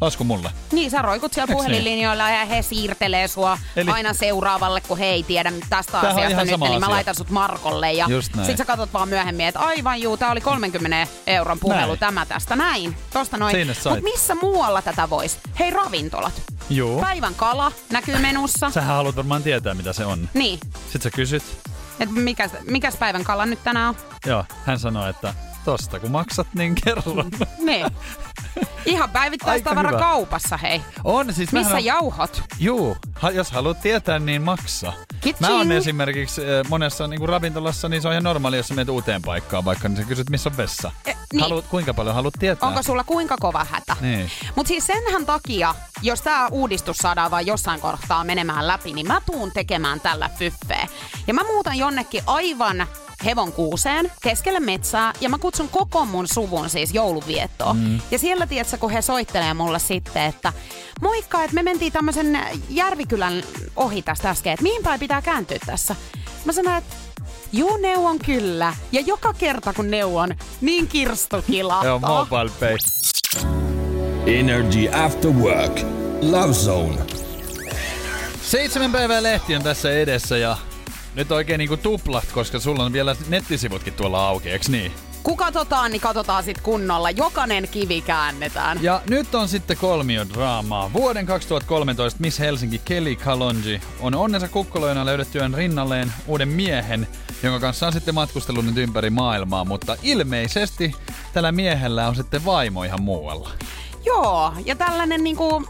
[0.00, 0.50] lasku mulle.
[0.72, 1.66] Niin, sä roikut siellä Eiks niin?
[1.66, 6.22] puhelinlinjoilla ja he siirtelee sua Eli- aina seuraavalle, kun he ei tiedä tästä Tämähän on
[6.24, 6.94] asiasta nyt, sama niin mä asia.
[6.94, 7.92] laitan sut Markolle.
[7.92, 8.06] Ja
[8.46, 11.98] sit sä katsot vaan myöhemmin, että aivan juu, tää oli 30 euron puhelu Näin.
[11.98, 12.56] tämä tästä.
[12.56, 13.56] Näin, tosta noin.
[13.90, 15.38] Mut missä muualla tätä vois?
[15.58, 16.42] Hei, ravintolat.
[16.70, 17.00] Juu.
[17.00, 18.70] Päivän kala näkyy menussa.
[18.70, 20.28] Sähän haluat varmaan tietää, mitä se on.
[20.34, 21.42] Niin, Sitten sä kysyt.
[22.00, 23.94] että mikäs, mikäs päivän kala nyt tänään on?
[24.26, 25.34] Joo, hän sanoi, että
[25.66, 27.30] tosta, kun maksat niin kerran.
[27.58, 27.86] Niin.
[28.84, 30.82] Ihan päivittäistavara kaupassa, hei.
[31.04, 32.42] On, siis Missä mähän jauhot?
[32.58, 34.92] Juu, ha, jos haluat tietää, niin maksa.
[35.20, 35.50] Kitching.
[35.50, 38.88] Mä oon esimerkiksi äh, monessa niin ravintolassa, niin se on ihan normaali, jos sä menet
[38.88, 40.90] uuteen paikkaan vaikka, niin sä kysyt, missä on vessa.
[41.06, 41.40] E, niin.
[41.40, 42.68] Haluat, kuinka paljon haluat tietää?
[42.68, 43.96] Onko sulla kuinka kova hätä?
[44.00, 44.30] Niin.
[44.56, 49.20] Mutta siis senhän takia, jos tämä uudistus saadaan vain jossain kohtaa menemään läpi, niin mä
[49.26, 50.88] tuun tekemään tällä fyffeä.
[51.26, 52.86] Ja mä muutan jonnekin aivan
[53.24, 57.76] hevon kuuseen keskelle metsää ja mä kutsun koko mun suvun siis jouluviettoon.
[57.76, 58.00] Mm.
[58.10, 60.52] Ja siellä tiedätkö, kun he soittelee mulle sitten, että
[61.00, 63.42] moikka, että me mentiin tämmöisen Järvikylän
[63.76, 65.96] ohi tästä äsken, että mihin päin pitää kääntyä tässä.
[66.44, 66.96] Mä sanoin, että
[67.52, 68.74] Juu, neuvon kyllä.
[68.92, 71.86] Ja joka kerta kun neuvon, niin kirstu kilahtaa.
[71.86, 72.76] Joo, mobile pay.
[74.26, 75.80] Energy After Work.
[76.22, 76.96] Love Zone.
[78.42, 80.56] Seitsemän päivää lehti on tässä edessä ja
[81.16, 84.92] nyt oikein niinku tuplat, koska sulla on vielä nettisivutkin tuolla auki, eiks niin?
[85.22, 87.10] Kun katsotaan, niin katsotaan sit kunnolla.
[87.10, 88.82] Jokainen kivi käännetään.
[88.82, 90.92] Ja nyt on sitten kolmiodraamaa.
[90.92, 97.08] Vuoden 2013 Miss Helsinki Kelly Kalonji on onnensa kukkoloina löydettyään rinnalleen uuden miehen,
[97.42, 100.92] jonka kanssa on sitten matkustellut nyt ympäri maailmaa, mutta ilmeisesti
[101.32, 103.50] tällä miehellä on sitten vaimo ihan muualla.
[104.04, 105.64] Joo, ja tällainen niinku...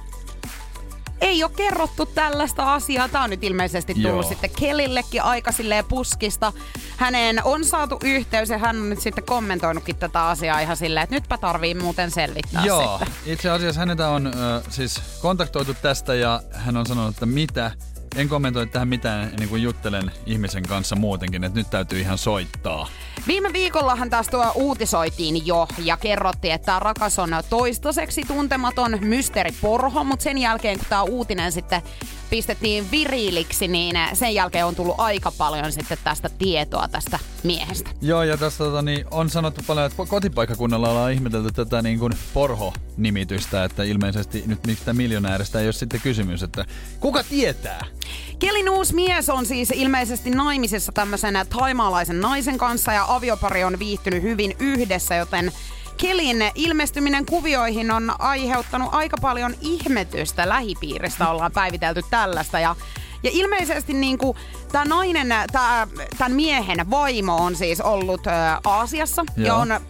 [1.20, 3.08] Ei ole kerrottu tällaista asiaa.
[3.08, 4.22] Tämä on nyt ilmeisesti tullut Joo.
[4.22, 6.52] sitten Kelillekin aika silleen puskista.
[6.96, 11.14] Häneen on saatu yhteys ja hän on nyt sitten kommentoinutkin tätä asiaa ihan silleen, että
[11.16, 13.32] nytpä tarvii muuten selvittää Joo, sitten.
[13.32, 14.30] itse asiassa häneltä on ö,
[14.68, 17.70] siis kontaktoitu tästä ja hän on sanonut, että mitä.
[18.16, 22.88] En kommentoi tähän mitään ennen kuin juttelen ihmisen kanssa muutenkin, että nyt täytyy ihan soittaa.
[23.26, 30.04] Viime viikollahan taas tuo uutisoitiin jo ja kerrottiin, että tämä rakas on toistaiseksi tuntematon mysteeriporho,
[30.04, 31.82] mutta sen jälkeen kun tämä uutinen sitten
[32.30, 37.90] pistettiin viriiliksi, niin sen jälkeen on tullut aika paljon sitten tästä tietoa tästä miehestä.
[38.00, 42.12] Joo, ja tässä tota, niin, on sanottu paljon, että kotipaikkakunnalla ollaan ihmetelty tätä niin kuin
[42.34, 46.64] porho-nimitystä, että ilmeisesti nyt mistä miljonääristä ei ole sitten kysymys, että
[47.00, 47.86] kuka tietää?
[48.38, 54.22] Kelin uusi mies on siis ilmeisesti naimisessa tämmöisen taimaalaisen naisen kanssa ja aviopari on viihtynyt
[54.22, 55.52] hyvin yhdessä, joten
[55.96, 61.28] Kelin ilmestyminen kuvioihin on aiheuttanut aika paljon ihmetystä lähipiiristä.
[61.30, 62.76] Ollaan päivitelty tällaista ja
[63.22, 64.18] ja ilmeisesti niin
[64.72, 65.28] tämä nainen,
[66.18, 68.30] tämän miehen vaimo on siis ollut ö,
[68.64, 69.58] Aasiassa ja Joo.
[69.58, 69.80] on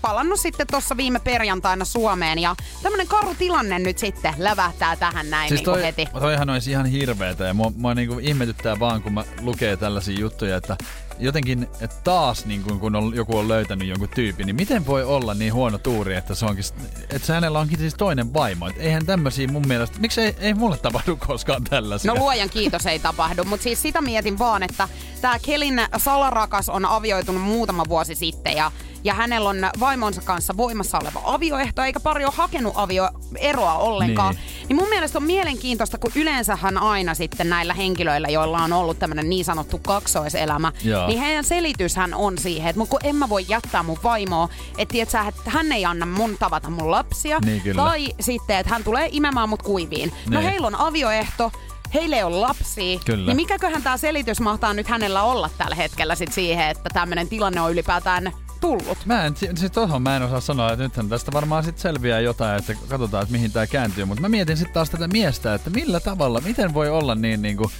[0.00, 2.38] palannut sitten tuossa viime perjantaina Suomeen.
[2.38, 6.06] Ja tämmöinen karu tilanne nyt sitten lävähtää tähän näin Siis niin kuin toi, heti.
[6.20, 10.56] toihan olisi ihan hirveetä ja mua, mua niinku ihmetyttää vaan, kun mä lukee tällaisia juttuja,
[10.56, 10.76] että
[11.20, 11.66] jotenkin,
[12.04, 15.54] taas niin kun, kun on, joku on löytänyt jonkun tyypin, niin miten voi olla niin
[15.54, 16.64] huono tuuri, että se onkin,
[17.10, 18.68] että se hänellä onkin siis toinen vaimo.
[18.68, 22.14] Et eihän tämmöisiä mun mielestä, miksi ei, ei mulle tapahdu koskaan tällaisia?
[22.14, 24.88] No luojan kiitos ei tapahdu, mutta siis sitä mietin vaan, että
[25.20, 28.72] tämä Kelin salarakas on avioitunut muutama vuosi sitten ja,
[29.04, 34.34] ja hänellä on vaimonsa kanssa voimassa oleva avioehto, eikä pari ole hakenut avioeroa ollenkaan.
[34.34, 34.44] Niin.
[34.68, 34.76] Niin.
[34.76, 39.44] mun mielestä on mielenkiintoista, kun yleensähän aina sitten näillä henkilöillä, joilla on ollut tämmöinen niin
[39.44, 41.06] sanottu kaksoiselämä, Joo.
[41.06, 45.10] niin heidän selityshän on siihen, että kun en mä voi jättää mun vaimoa, että tiedät
[45.10, 47.82] sä, että hän ei anna mun tavata mun lapsia, Niin kyllä.
[47.82, 50.12] tai sitten, että hän tulee imemään mut kuiviin.
[50.30, 50.50] No Niin.
[50.50, 51.52] heillä on avioehto,
[51.94, 53.26] heillä ei ole lapsia, Kyllä.
[53.26, 57.60] niin mikäköhän tämä selitys mahtaa nyt hänellä olla tällä hetkellä sit siihen, että tämmöinen tilanne
[57.60, 58.98] on ylipäätään tullut?
[59.06, 62.58] Mä en, siis tohon mä en osaa sanoa, että nythän tästä varmaan sit selviää jotain,
[62.58, 64.04] että katsotaan, että mihin tää kääntyy.
[64.04, 67.70] Mutta mä mietin sitten taas tätä miestä, että millä tavalla, miten voi olla niin niinku,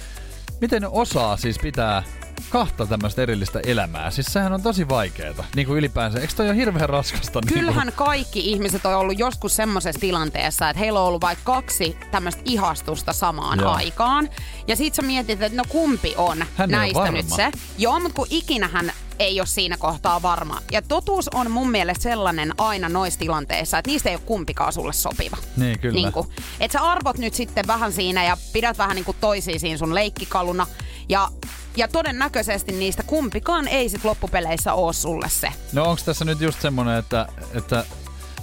[0.61, 2.03] miten osaa siis pitää
[2.49, 4.11] kahta tämmöistä erillistä elämää.
[4.11, 6.19] Siis sehän on tosi vaikeeta, niin kuin ylipäänsä.
[6.19, 7.41] Eikö toi ole hirveän raskasta?
[7.41, 11.97] Niin Kyllähän kaikki ihmiset on ollut joskus semmoisessa tilanteessa, että heillä on ollut vaikka kaksi
[12.11, 13.71] tämmöistä ihastusta samaan Joo.
[13.71, 14.29] aikaan.
[14.67, 17.17] Ja sit sä mietit, että no kumpi on Hän näistä varma.
[17.17, 17.51] nyt se.
[17.77, 20.61] Joo, mutta kun ikinähän ei ole siinä kohtaa varma.
[20.71, 24.93] Ja totuus on mun mielestä sellainen aina noissa tilanteissa, että niistä ei ole kumpikaan sulle
[24.93, 25.37] sopiva.
[25.57, 25.93] Niin, kyllä.
[25.93, 26.27] Niin kuin,
[26.59, 29.95] että sä arvot nyt sitten vähän siinä ja pidät vähän niin kuin toisia siinä sun
[29.95, 30.67] leikkikaluna.
[31.09, 31.29] Ja,
[31.77, 35.51] ja todennäköisesti niistä kumpikaan ei sit loppupeleissä ole sulle se.
[35.73, 37.85] No onko tässä nyt just semmonen, että, että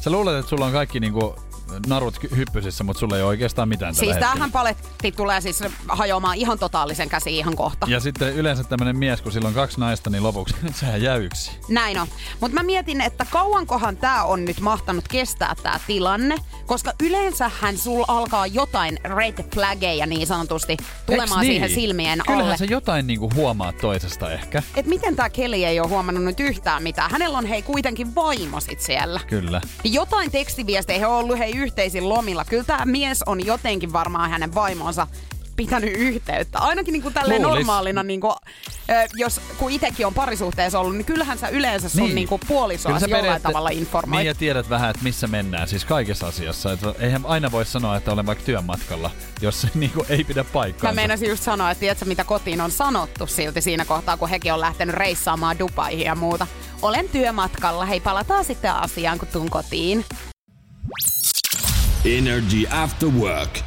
[0.00, 1.36] sä luulet, että sulla on kaikki niinku
[1.86, 4.30] narut hyppysissä, mutta sulla ei ole oikeastaan mitään Siis hetkellä.
[4.30, 7.86] tämähän paletti tulee siis hajoamaan ihan totaalisen käsi ihan kohta.
[7.90, 11.50] Ja sitten yleensä tämmönen mies, kun sillä on kaksi naista, niin lopuksi sehän jää yksi.
[11.68, 12.06] Näin on.
[12.40, 18.04] Mutta mä mietin, että kauankohan tämä on nyt mahtanut kestää tämä tilanne, koska yleensähän sul
[18.08, 20.76] alkaa jotain red flaggeja niin sanotusti
[21.06, 22.56] tulemaan Eiks siihen silmien Kyllähän alle.
[22.56, 24.62] sä jotain niinku huomaat toisesta ehkä.
[24.76, 27.10] Et miten tämä Kelly ei ole huomannut nyt yhtään mitään.
[27.10, 29.20] Hänellä on hei kuitenkin vaimo sit siellä.
[29.26, 29.60] Kyllä.
[29.84, 32.44] Niin Jotain tekstiviestejä on ollut hei yhteisin lomilla.
[32.44, 35.06] Kyllä tämä mies on jotenkin varmaan hänen vaimonsa
[35.56, 36.58] pitänyt yhteyttä.
[36.58, 37.56] Ainakin niin kuin tälleen Luulis.
[37.58, 38.32] normaalina, niin kuin,
[39.14, 42.06] jos, kun itsekin on parisuhteessa ollut, niin kyllähän sä yleensä sun Niin.
[42.06, 42.14] niin.
[42.14, 44.18] Niin kuin puolisoa Kyllä sä jollain periaatte- tavalla informoit.
[44.18, 46.72] Niin ja tiedät vähän, että missä mennään, siis kaikessa asiassa.
[46.72, 50.48] Että eihän aina voi sanoa, että olen vaikka työmatkalla, jos se niinku ei pidä Mä
[50.52, 50.94] paikkaansa.
[50.96, 54.60] meinasin just sanoa, että tiedätkö mitä kotiin on sanottu silti siinä kohtaa, kun hekin on
[54.60, 56.46] lähtenyt reissaamaan Dubaihin ja muuta.
[56.82, 60.04] Olen työmatkalla, hei palataan sitten asiaan, kun tuun kotiin.
[62.04, 63.58] Energy After Work.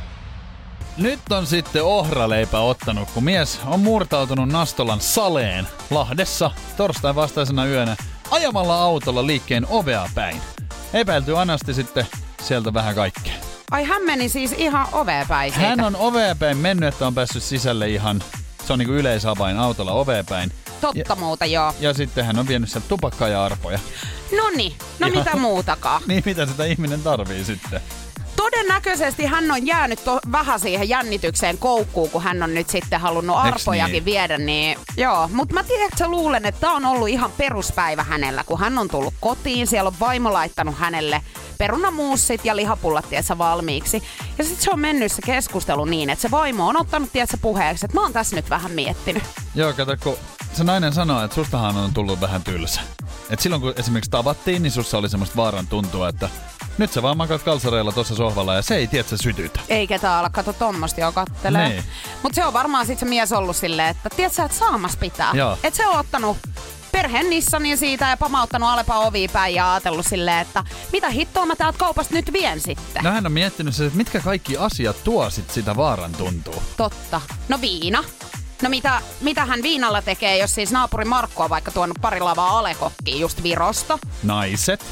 [0.97, 7.95] Nyt on sitten ohraleipä ottanut, kun mies on murtautunut Nastolan saleen Lahdessa torstain vastaisena yönä
[8.31, 10.41] ajamalla autolla liikkeen ovea päin.
[10.93, 12.07] Epäilty anasti sitten
[12.41, 13.33] sieltä vähän kaikkea.
[13.71, 15.67] Ai hän meni siis ihan oveen päin siitä.
[15.67, 18.23] Hän on ovea päin mennyt, että on päässyt sisälle ihan,
[18.67, 20.51] se on niinku yleisavain autolla ovea päin.
[20.81, 21.73] Totta Ja, muuta, joo.
[21.79, 23.79] ja sitten hän on vienyt sieltä tupakkaa ja arpoja.
[24.37, 25.17] Noni, no Joo.
[25.19, 26.01] mitä muutakaan.
[26.07, 27.81] Niin mitä sitä ihminen tarvii sitten?
[28.39, 33.37] Todennäköisesti hän on jäänyt to- vähän siihen jännitykseen koukkuun, kun hän on nyt sitten halunnut
[33.37, 34.05] arpojakin niin?
[34.05, 34.37] viedä.
[34.37, 38.59] Niin, joo, mutta mä tiedän, että luulen, että tämä on ollut ihan peruspäivä hänellä, kun
[38.59, 39.67] hän on tullut kotiin.
[39.67, 41.21] Siellä on vaimo laittanut hänelle
[41.57, 44.03] perunamuussit ja lihapullat tietsä, valmiiksi.
[44.37, 47.85] Ja sitten se on mennyt se keskustelu niin, että se vaimo on ottanut tietsä, puheeksi,
[47.85, 49.23] että mä oon tässä nyt vähän miettinyt.
[49.55, 50.15] Joo, kato, kun
[50.53, 52.81] se nainen sanoo, että sustahan on tullut vähän tylsä.
[53.29, 56.29] Et silloin kun esimerkiksi tavattiin, niin sussa oli semmoista vaaran tuntua, että
[56.79, 59.59] nyt sä vaan makat kalsareilla tuossa sohvalla ja se ei tiedä, sytytä.
[59.69, 61.69] Ei ketään ala kato tommosta jo kattelee.
[61.69, 61.83] Niin.
[62.23, 65.31] Mutta se on varmaan sit se mies ollut silleen, että tiedät sä, että saamas pitää.
[65.33, 65.57] Joo.
[65.63, 66.37] Että se on ottanut
[66.91, 71.55] perheen Nissanin siitä ja pamauttanut Alepa ovi päin ja ajatellut silleen, että mitä hittoa mä
[71.55, 73.03] täältä kaupasta nyt vien sitten.
[73.03, 76.63] No hän on miettinyt se, että mitkä kaikki asiat tuo sit sitä vaaran tuntua.
[76.77, 77.21] Totta.
[77.49, 78.03] No viina.
[78.61, 82.59] No mitä, mitä hän viinalla tekee, jos siis naapuri Markko on vaikka tuonut pari lavaa
[82.59, 83.99] alekokkiin just Virosta?
[84.23, 84.85] Naiset.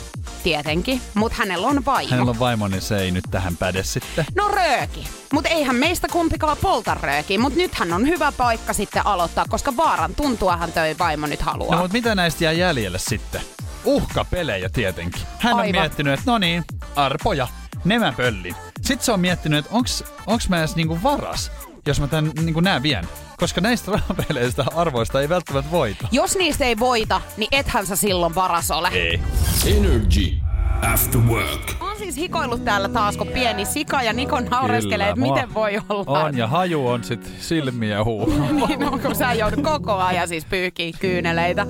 [0.43, 1.01] Tietenkin.
[1.13, 2.09] Mutta hänellä on vaimo.
[2.09, 4.25] Hänellä on vaimo, niin se ei nyt tähän päde sitten.
[4.35, 5.07] No rööki.
[5.33, 10.15] Mutta eihän meistä kumpikaan polta röökiä, mutta nythän on hyvä paikka sitten aloittaa, koska vaaran
[10.15, 11.75] tuntuahan toi vaimo nyt haluaa.
[11.75, 13.41] No mutta mitä näistä jää jäljelle sitten?
[13.83, 15.21] Uhkapelejä tietenkin.
[15.39, 15.81] Hän on Aivan.
[15.81, 16.63] miettinyt, että no niin,
[16.95, 17.47] arpoja,
[17.85, 18.55] ne mä pöllin.
[18.81, 21.51] Sitten se on miettinyt, että onks, onks mä edes niinku varas,
[21.87, 23.07] jos mä tän niinku nää vien.
[23.37, 26.07] Koska näistä rahapeleistä arvoista ei välttämättä voita.
[26.11, 28.87] Jos niistä ei voita, niin ethän sä silloin varas ole.
[28.87, 29.19] Ei.
[29.65, 30.46] Energy
[30.81, 31.75] After Work.
[31.81, 36.23] Oon siis hikoillut täällä taas, kun pieni sika ja Niko naureskelee, että miten voi olla.
[36.23, 38.33] On, ja haju on sit silmiä huu.
[38.67, 41.67] niin on, kun sä joudut koko ajan siis pyyhkiä kyyneleitä.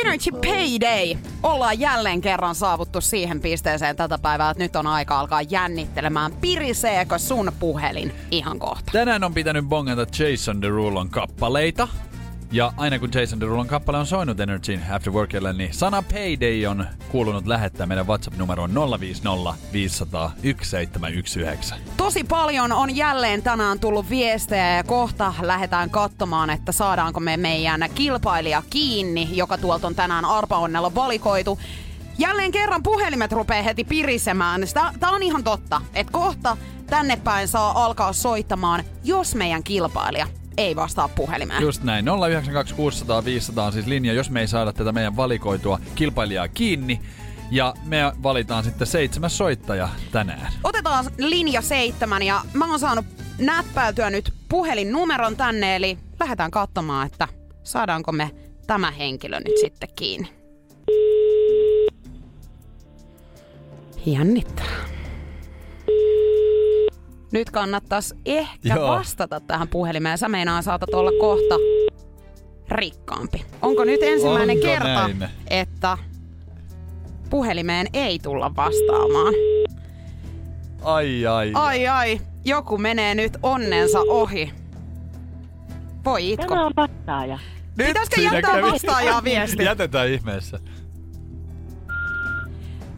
[0.00, 1.16] Energy Payday.
[1.42, 6.32] Ollaan jälleen kerran saavuttu siihen pisteeseen tätä päivää, että nyt on aika alkaa jännittelemään.
[6.40, 8.92] Piriseekö sun puhelin ihan kohta?
[8.92, 11.88] Tänään on pitänyt bongata Jason Derulon kappaleita.
[12.54, 16.86] Ja aina kun Jason Derulon kappale on soinut Energyn After Workille, niin sana Payday on
[17.08, 21.76] kuulunut lähettää meidän WhatsApp-numeroon 050 500 1719.
[21.96, 27.84] Tosi paljon on jälleen tänään tullut viestejä ja kohta lähdetään katsomaan, että saadaanko me meidän
[27.94, 31.58] kilpailija kiinni, joka tuolta on tänään arpaonnella valikoitu.
[32.18, 34.62] Jälleen kerran puhelimet rupeaa heti pirisemään.
[35.00, 40.76] Tämä on ihan totta, että kohta tänne päin saa alkaa soittamaan, jos meidän kilpailija ei
[40.76, 41.62] vastaa puhelimeen.
[41.62, 42.04] Just näin.
[42.28, 47.00] 092 600 500 on siis linja, jos me ei saada tätä meidän valikoitua kilpailijaa kiinni.
[47.50, 50.52] Ja me valitaan sitten seitsemäs soittaja tänään.
[50.64, 53.06] Otetaan linja seitsemän ja mä oon saanut
[53.38, 57.28] näppäytyä nyt puhelinnumeron tänne, eli lähdetään katsomaan, että
[57.64, 58.30] saadaanko me
[58.66, 60.28] tämä henkilö nyt sitten kiinni.
[64.06, 64.81] Jännittää.
[67.32, 68.88] Nyt kannattaisi ehkä Joo.
[68.88, 70.18] vastata tähän puhelimeen.
[70.18, 71.54] Sä meinaa saatat olla kohta
[72.68, 73.44] rikkaampi.
[73.62, 75.24] Onko nyt ensimmäinen Onko kerta, näin?
[75.50, 75.98] että
[77.30, 79.34] puhelimeen ei tulla vastaamaan?
[80.82, 81.50] Ai ai.
[81.54, 84.52] Ai ai, joku menee nyt onnensa ohi.
[86.04, 86.46] Voi itko.
[86.48, 87.38] Tämä on vastaaja.
[87.78, 88.62] Nyt Pitäisikö jättää kävi.
[88.72, 89.64] vastaajaa viesti?
[89.64, 90.58] Jätetään ihmeessä.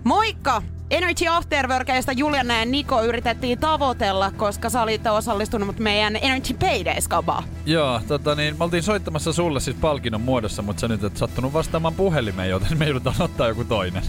[0.05, 0.63] Moikka!
[0.95, 7.45] Energy Afterworkeista Juliana ja Niko yritettiin tavoitella, koska sä olit osallistunut meidän Energy Paydays-kabaan.
[7.67, 11.53] Joo, tota niin, me oltiin soittamassa sulle siis palkinnon muodossa, mutta sä nyt et sattunut
[11.53, 14.03] vastaamaan puhelimeen, joten me joudutaan ottaa joku toinen.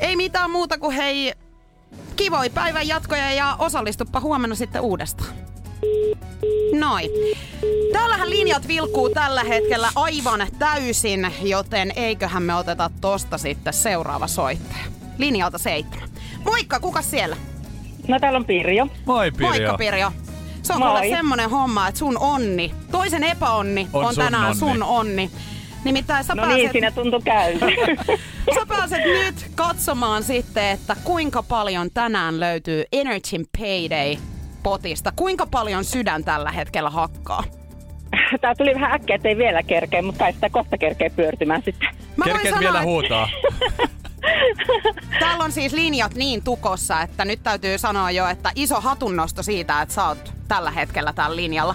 [0.00, 1.32] Ei mitään muuta kuin hei,
[2.16, 5.30] kivoi päivän jatkoja ja osallistuppa huomenna sitten uudestaan.
[6.78, 7.10] Noin.
[7.92, 14.84] Täällähän linjat vilkkuu tällä hetkellä aivan täysin, joten eiköhän me oteta tosta sitten seuraava soittaja.
[15.18, 16.12] Linjalta seitsemän.
[16.44, 17.36] Moikka, kuka siellä?
[18.08, 18.86] No täällä on Pirjo.
[19.06, 19.48] Moi Pirjo.
[19.48, 20.12] Moikka Pirjo.
[20.62, 20.88] Se on Moi.
[20.90, 24.58] kuule semmonen homma, että sun onni, toisen epäonni On on, sun tänään onni.
[24.58, 25.30] sun onni.
[25.84, 27.66] Nimittäin sä No pääset, niin, siinä tuntui käyvä.
[28.54, 34.16] sä pääset nyt katsomaan sitten, että kuinka paljon tänään löytyy Energy Payday
[34.62, 35.12] potista.
[35.16, 37.44] Kuinka paljon sydän tällä hetkellä hakkaa?
[38.40, 41.88] Tää tuli vähän äkkiä, ettei vielä kerkeä, mutta kai sitä kohta kerkeä pyörtymään sitten.
[42.16, 43.28] Mä Kerkeet sanoa, vielä huutaa.
[45.20, 49.82] Täällä on siis linjat niin tukossa, että nyt täytyy sanoa jo, että iso hatunnosto siitä,
[49.82, 51.74] että sä oot tällä hetkellä tällä linjalla.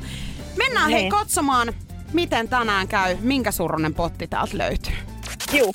[0.58, 1.12] Mennään hei Niin.
[1.12, 1.74] katsomaan,
[2.14, 4.94] miten tänään käy, minkä suurunen potti täältä löytyy.
[5.54, 5.72] Juu.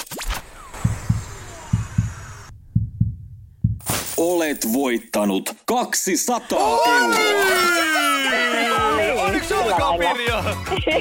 [4.17, 6.41] Olet voittanut 200
[6.87, 7.15] euroa.
[9.25, 10.43] Onneksi olkoon, Pirjo!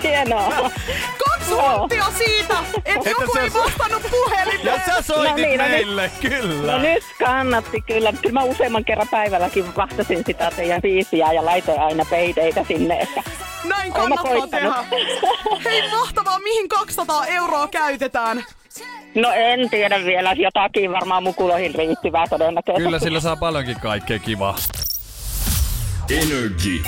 [0.04, 0.72] Hienoa.
[1.52, 4.66] Hunttia siitä, että joku ei vastannut puhelimeen.
[4.66, 5.72] Ja sä soitit No niin, no niin.
[5.72, 6.72] meille, kyllä.
[6.72, 8.14] No nyt kannatti kyllä.
[8.14, 13.00] Kyllä mä useamman kerran päivälläkin vastasin sitä teidän biisiä ja laitoin aina peideitä sinne.
[13.00, 13.24] Että
[13.64, 14.74] Näin kannattaa tehdä.
[15.64, 18.46] Hei mahtavaa, mihin 200 euroa käytetään?
[19.16, 22.84] No en tiedä vielä, jotakin varmaan mukuloihin riittyvää todennäköisesti.
[22.84, 24.56] Kyllä sillä saa paljonkin kaikkea kivaa.
[26.10, 26.84] Energy.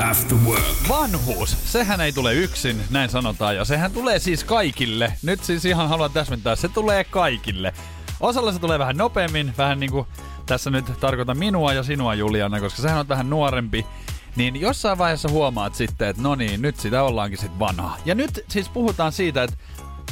[0.00, 0.62] After work.
[0.88, 5.12] Vanhuus, sehän ei tule yksin, näin sanotaan, ja sehän tulee siis kaikille.
[5.22, 7.72] Nyt siis ihan haluan täsmentää, se tulee kaikille.
[8.20, 10.06] Osalla se tulee vähän nopeammin, vähän niin kuin
[10.46, 13.86] tässä nyt tarkoitan minua ja sinua Juliana, koska sehän on vähän nuorempi.
[14.36, 17.96] Niin jossain vaiheessa huomaat sitten, että no niin, nyt sitä ollaankin sitten vanhaa.
[18.04, 19.56] Ja nyt siis puhutaan siitä, että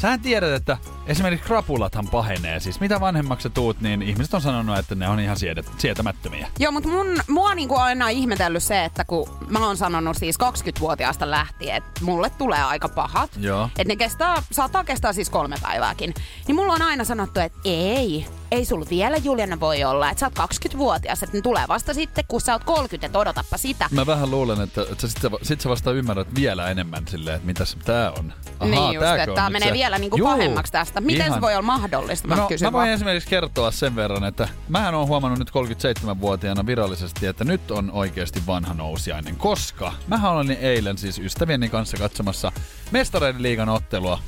[0.00, 2.60] Sähän tiedät, että esimerkiksi krapulathan pahenee.
[2.60, 6.48] Siis mitä vanhemmaksi tuut, niin ihmiset on sanonut, että ne on ihan siedet- sietämättömiä.
[6.58, 10.36] Joo, mutta mun, mua niinku on aina ihmetellyt se, että kun mä oon sanonut siis
[10.38, 13.30] 20-vuotiaasta lähtien, että mulle tulee aika pahat.
[13.40, 13.64] Joo.
[13.64, 16.14] Että ne kestää, saattaa kestää siis kolme päivääkin.
[16.46, 20.26] Niin mulla on aina sanottu, että ei, ei sulla vielä Juliana voi olla, että sä
[20.26, 23.88] oot 20-vuotias, että ne tulee vasta sitten, kun sä oot 30, että odotappa sitä.
[23.90, 27.36] Mä vähän luulen, että, että sä sit, sä- sit sä vasta ymmärrät vielä enemmän silleen,
[27.36, 28.32] että mitäs tää on.
[28.64, 29.72] niin just, että on tää menee se?
[29.74, 30.97] vielä niinku Juu, pahemmaksi tästä.
[31.00, 31.34] Miten ihan.
[31.38, 32.28] se voi olla mahdollista?
[32.28, 32.88] Mä, No, mä voin vaan.
[32.88, 38.42] esimerkiksi kertoa sen verran, että mähän on huomannut nyt 37-vuotiaana virallisesti, että nyt on oikeasti
[38.46, 42.52] vanha nousiainen, koska mähän olin eilen siis ystävieni kanssa katsomassa
[42.90, 44.18] mestareiden liigan ottelua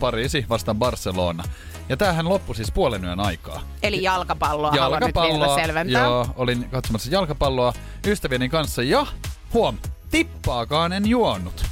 [0.00, 1.44] Pariisi vastaan Barcelona.
[1.88, 3.60] Ja tämähän loppui siis puolen yön aikaa.
[3.82, 5.14] Eli jalkapalloa, haluan nyt
[5.54, 6.02] selventää.
[6.02, 7.72] joo, olin katsomassa jalkapalloa
[8.06, 9.06] ystävieni kanssa ja
[9.54, 9.78] huom,
[10.10, 11.65] tippaakaan en juonut.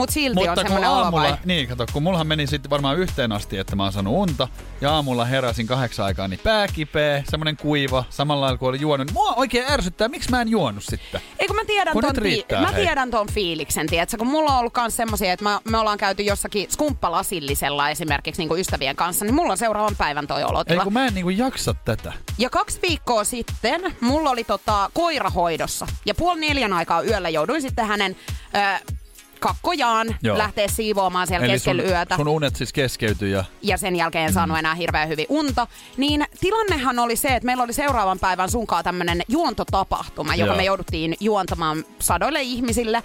[0.00, 1.26] Mut silti on Mutta kun semmoinen olo vai?
[1.26, 4.48] aamulla, niin kato, kun mullahan meni sitten varmaan yhteen asti, että mä oon saanut unta,
[4.80, 9.06] ja aamulla heräsin kahdeksan aikaa, niin pää kipeä, semmonen kuiva, samalla lailla kuin oli juonut.
[9.06, 11.20] niin Mua oikein ärsyttää, miksi mä en juonut sitten?
[11.38, 12.84] Eikö mä tiedän Kun ton, riittää, mä hei.
[12.84, 14.16] tiedän ton fiiliksen, tiedätkö?
[14.16, 18.60] Kun mulla on ollut kans semmosia, että mä, me ollaan käyty jossakin skumppalasillisella esimerkiksi niin
[18.60, 20.84] ystävien kanssa, niin mulla on seuraavan päivän toi Ei olotila.
[20.84, 22.12] kun mä en niinku jaksa tätä.
[22.38, 25.86] Ja kaksi viikkoa sitten mulla oli tota, koirahoidossa.
[26.06, 28.16] Ja puoli neljän aikaa yöllä jouduin sitten hänen
[28.54, 28.94] ö,
[29.40, 30.38] kakkojaan Joo.
[30.38, 32.16] lähteä siivoamaan siellä Eli keskellä sun, yötä.
[32.16, 35.66] sun unet siis keskeytyi ja ja sen jälkeen en saanut enää hirveän hyvin unta.
[35.96, 40.56] Niin tilannehan oli se, että meillä oli seuraavan päivän sunkaan tämmönen juontotapahtuma, joka Joo.
[40.56, 43.02] me jouduttiin juontamaan sadoille ihmisille.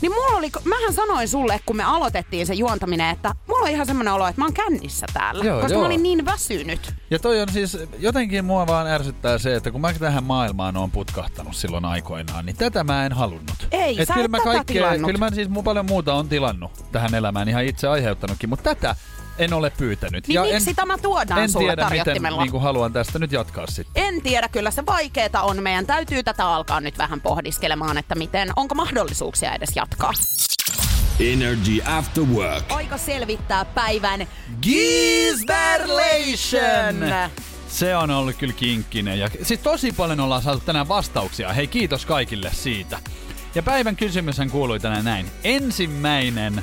[0.00, 3.86] Niin mulla oli, mähän sanoin sulle, kun me aloitettiin se juontaminen, että mulla on ihan
[3.86, 5.44] semmoinen olo, että mä oon kännissä täällä.
[5.44, 5.80] Joo, koska joo.
[5.80, 6.94] mä olin niin väsynyt.
[7.10, 10.90] Ja toi on siis, jotenkin mua vaan ärsyttää se, että kun mä tähän maailmaan oon
[10.90, 13.68] putkahtanut silloin aikoinaan, niin tätä mä en halunnut.
[13.70, 14.98] Ei, et sä kyllä et mä tätä kaikkea.
[14.98, 18.96] Kyllä mä siis paljon muuta on tilannut tähän elämään, ihan itse aiheuttanutkin, mutta tätä
[19.40, 20.28] en ole pyytänyt.
[20.28, 23.66] Niin miksi en, tämä tuodaan en sulle tiedä, miten niin kuin haluan tästä nyt jatkaa
[23.66, 24.02] sitten.
[24.04, 25.62] En tiedä, kyllä se vaikeeta on.
[25.62, 30.12] Meidän täytyy tätä alkaa nyt vähän pohdiskelemaan, että miten, onko mahdollisuuksia edes jatkaa.
[31.20, 32.72] Energy After Work.
[32.72, 34.26] Aika selvittää päivän
[34.62, 35.70] Gisberlation!
[37.68, 39.18] Se on ollut kyllä kinkkinen.
[39.18, 41.52] Ja siis tosi paljon ollaan saatu tänään vastauksia.
[41.52, 42.98] Hei, kiitos kaikille siitä.
[43.54, 45.30] Ja päivän kysymyshän kuului tänään näin.
[45.44, 46.62] Ensimmäinen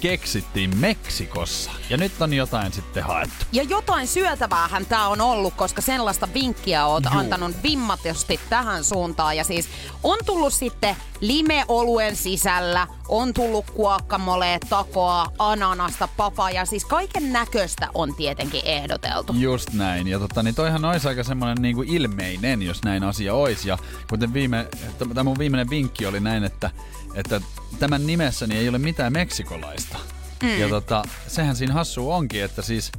[0.00, 1.70] keksittiin Meksikossa.
[1.90, 3.44] Ja nyt on jotain sitten haettu.
[3.52, 7.20] Ja jotain syötäväähän tää on ollut, koska sellaista vinkkiä oot Juu.
[7.20, 9.36] antanut vimmatusti tähän suuntaan.
[9.36, 9.68] Ja siis
[10.02, 16.64] on tullut sitten limeoluen sisällä, on tullut guacamole, takoa, ananasta, papaya.
[16.64, 19.34] Siis kaiken näköistä on tietenkin ehdoteltu.
[19.38, 20.08] Just näin.
[20.08, 23.68] Ja totta, niin toihan olisi aika semmoinen niinku ilmeinen, jos näin asia olisi.
[23.68, 23.78] Ja
[24.10, 24.66] kuten viime,
[24.98, 26.70] tämä mun viimeinen vinkki oli näin, että,
[27.14, 27.40] että
[27.78, 29.97] tämän nimessäni ei ole mitään meksikolaista.
[30.42, 30.58] Mm.
[30.58, 32.92] Ja tota, sehän siinä hassu onkin, että siis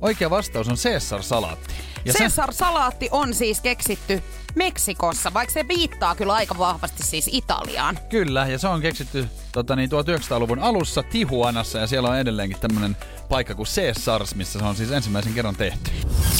[0.00, 1.74] oikea vastaus on Caesar-salaatti.
[2.04, 4.22] Ja se- Caesar-salaatti on siis keksitty
[4.54, 7.98] Meksikossa, vaikka se viittaa kyllä aika vahvasti siis Italiaan.
[8.08, 12.96] Kyllä, ja se on keksitty tota, niin 1900-luvun alussa Tijuanassa, ja siellä on edelleenkin tämmöinen
[13.28, 15.90] paikka kuin Caesars, missä se on siis ensimmäisen kerran tehty.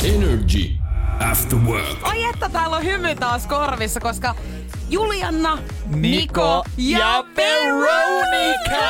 [0.05, 0.71] Energy
[1.31, 1.99] After Work.
[2.03, 4.35] Ai että täällä on hymy taas korvissa, koska
[4.91, 8.89] Julianna, Niko ja Veronica!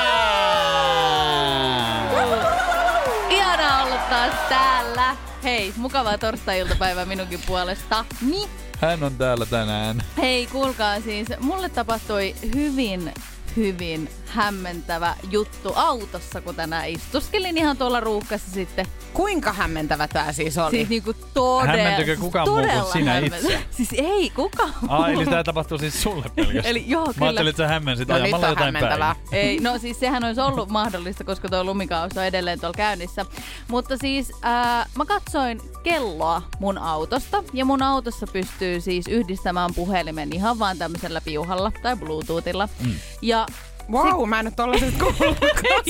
[4.19, 5.17] Taas täällä.
[5.45, 8.05] Hei, mukavaa torstai-iltapäivää minunkin puolesta.
[8.31, 8.49] Niin,
[8.81, 10.03] Hän on täällä tänään.
[10.17, 13.13] Hei, kuulkaa siis, mulle tapahtui hyvin
[13.59, 18.87] hyvin hämmentävä juttu autossa, kun tänään istuskelin ihan tuolla ruuhkassa sitten.
[19.12, 20.70] Kuinka hämmentävä tää siis oli?
[20.70, 21.72] Siis niinku todella...
[21.72, 23.41] Hämmentyykö kukaan muu kuin sinä hämmentävä.
[23.43, 23.64] itse?
[23.76, 26.66] Siis ei kukaan Aa, eli tää tapahtuu siis sulle pelkästään.
[26.66, 27.26] Eli joo, Mä kyllä.
[27.26, 29.14] ajattelin, että sä hämmensit No ajamalla jotain hämmentävää.
[29.14, 29.43] päin.
[29.43, 33.26] Ei, no siis sehän olisi ollut mahdollista, koska tuo lumikausi on edelleen tuolla käynnissä.
[33.68, 40.33] Mutta siis ää, mä katsoin kelloa mun autosta ja mun autossa pystyy siis yhdistämään puhelimen
[40.33, 42.68] ihan vaan tämmöisellä piuhalla tai bluetoothilla.
[42.85, 42.95] Mm.
[43.22, 43.47] Ja
[43.91, 45.39] Wow, mä en nyt tollasesta kuullut.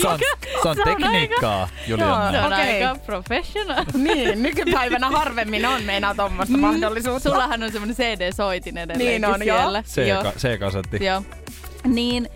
[0.00, 0.18] Se on,
[0.62, 2.30] se on Se on tekniikkaa, Juliana.
[2.32, 2.84] se on Okei.
[2.84, 3.84] aika professional.
[3.94, 7.28] niin, nykypäivänä harvemmin on meinaa tommoista mahdollisuutta.
[7.30, 9.56] Sullahan on semmoinen CD-soitin edelleen Niin on, joo.
[9.84, 10.22] siellä.
[10.32, 11.04] C- C-kasetti.
[11.04, 11.22] Joo.
[11.84, 12.28] Niin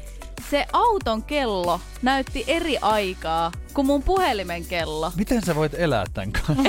[0.50, 5.12] se auton kello näytti eri aikaa kuin mun puhelimen kello.
[5.16, 6.62] Miten sä voit elää tän kanssa?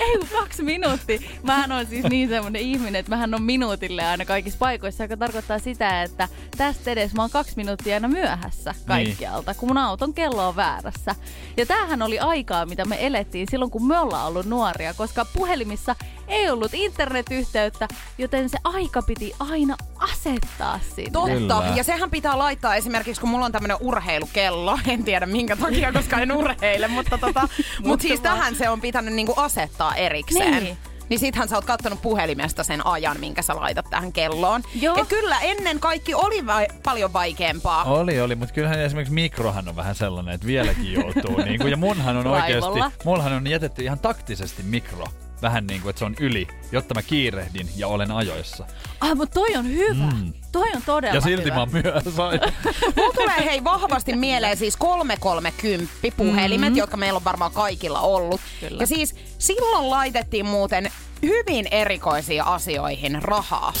[0.00, 1.18] Ei kun kaksi minuuttia.
[1.42, 5.58] Mähän on siis niin semmonen ihminen, että mähän on minuutille aina kaikissa paikoissa, joka tarkoittaa
[5.58, 10.48] sitä, että tästä edes mä oon kaksi minuuttia aina myöhässä kaikkialta, kun mun auton kello
[10.48, 11.14] on väärässä.
[11.56, 15.96] Ja tämähän oli aikaa, mitä me elettiin silloin, kun me ollaan ollut nuoria, koska puhelimissa
[16.28, 17.88] ei ollut internetyhteyttä,
[18.18, 21.10] joten se aika piti aina asettaa sinne.
[21.10, 21.32] Totta.
[21.32, 21.72] Kyllä.
[21.76, 24.78] Ja sehän pitää laittaa esimerkiksi, kun mulla on tämmönen urheilukello.
[24.86, 27.48] En tiedä minkä takia, koska en urheile, mutta tota,
[27.84, 28.36] mut siis vaan.
[28.36, 30.64] tähän se on pitänyt niinku asettaa erikseen.
[30.64, 30.78] Niin.
[31.08, 34.62] Niin sittenhän sä oot kattonut puhelimesta sen ajan, minkä sä laitat tähän kelloon.
[34.74, 34.96] Joo.
[35.00, 37.84] Et kyllä ennen kaikki oli vai- paljon vaikeampaa.
[37.84, 41.36] Oli, oli, mutta kyllähän esimerkiksi mikrohan on vähän sellainen, että vieläkin joutuu.
[41.44, 45.04] niin kuin, ja munhan on oikeasti, mullahan on jätetty ihan taktisesti mikro.
[45.42, 48.66] Vähän niin kuin, että se on yli, jotta mä kiirehdin ja olen ajoissa.
[49.00, 50.10] Ah, mutta toi on hyvä.
[50.14, 50.32] Mm.
[50.52, 51.54] Toi on todella Ja silti hyvä.
[51.54, 52.10] mä oon myöhässä.
[52.96, 56.78] Mulla tulee hei vahvasti mieleen siis 330 puhelimet, mm-hmm.
[56.78, 58.40] jotka meillä on varmaan kaikilla ollut.
[58.60, 58.80] Kyllä.
[58.80, 60.90] Ja siis silloin laitettiin muuten
[61.22, 63.72] hyvin erikoisiin asioihin rahaa.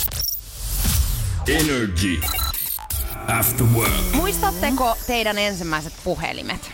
[1.48, 2.20] Energy.
[3.38, 3.92] After work.
[4.14, 6.70] Muistatteko teidän ensimmäiset puhelimet?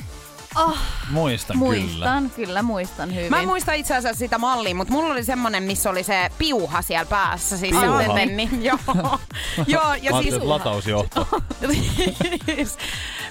[0.56, 0.76] Oh,
[1.10, 1.70] Muistan, kyllä.
[1.80, 3.30] muistan, kyllä muistan hyvin.
[3.30, 6.82] Mä en muista itse asiassa sitä mallia, mutta mulla oli semmonen, missä oli se piuha
[6.82, 7.56] siellä päässä.
[7.56, 8.02] Siis Piuha?
[8.02, 8.48] se antenni.
[8.68, 9.18] Joo.
[9.66, 10.34] Joo, ja Mä siis...
[10.34, 11.28] latausjohto.
[12.56, 12.78] Siis,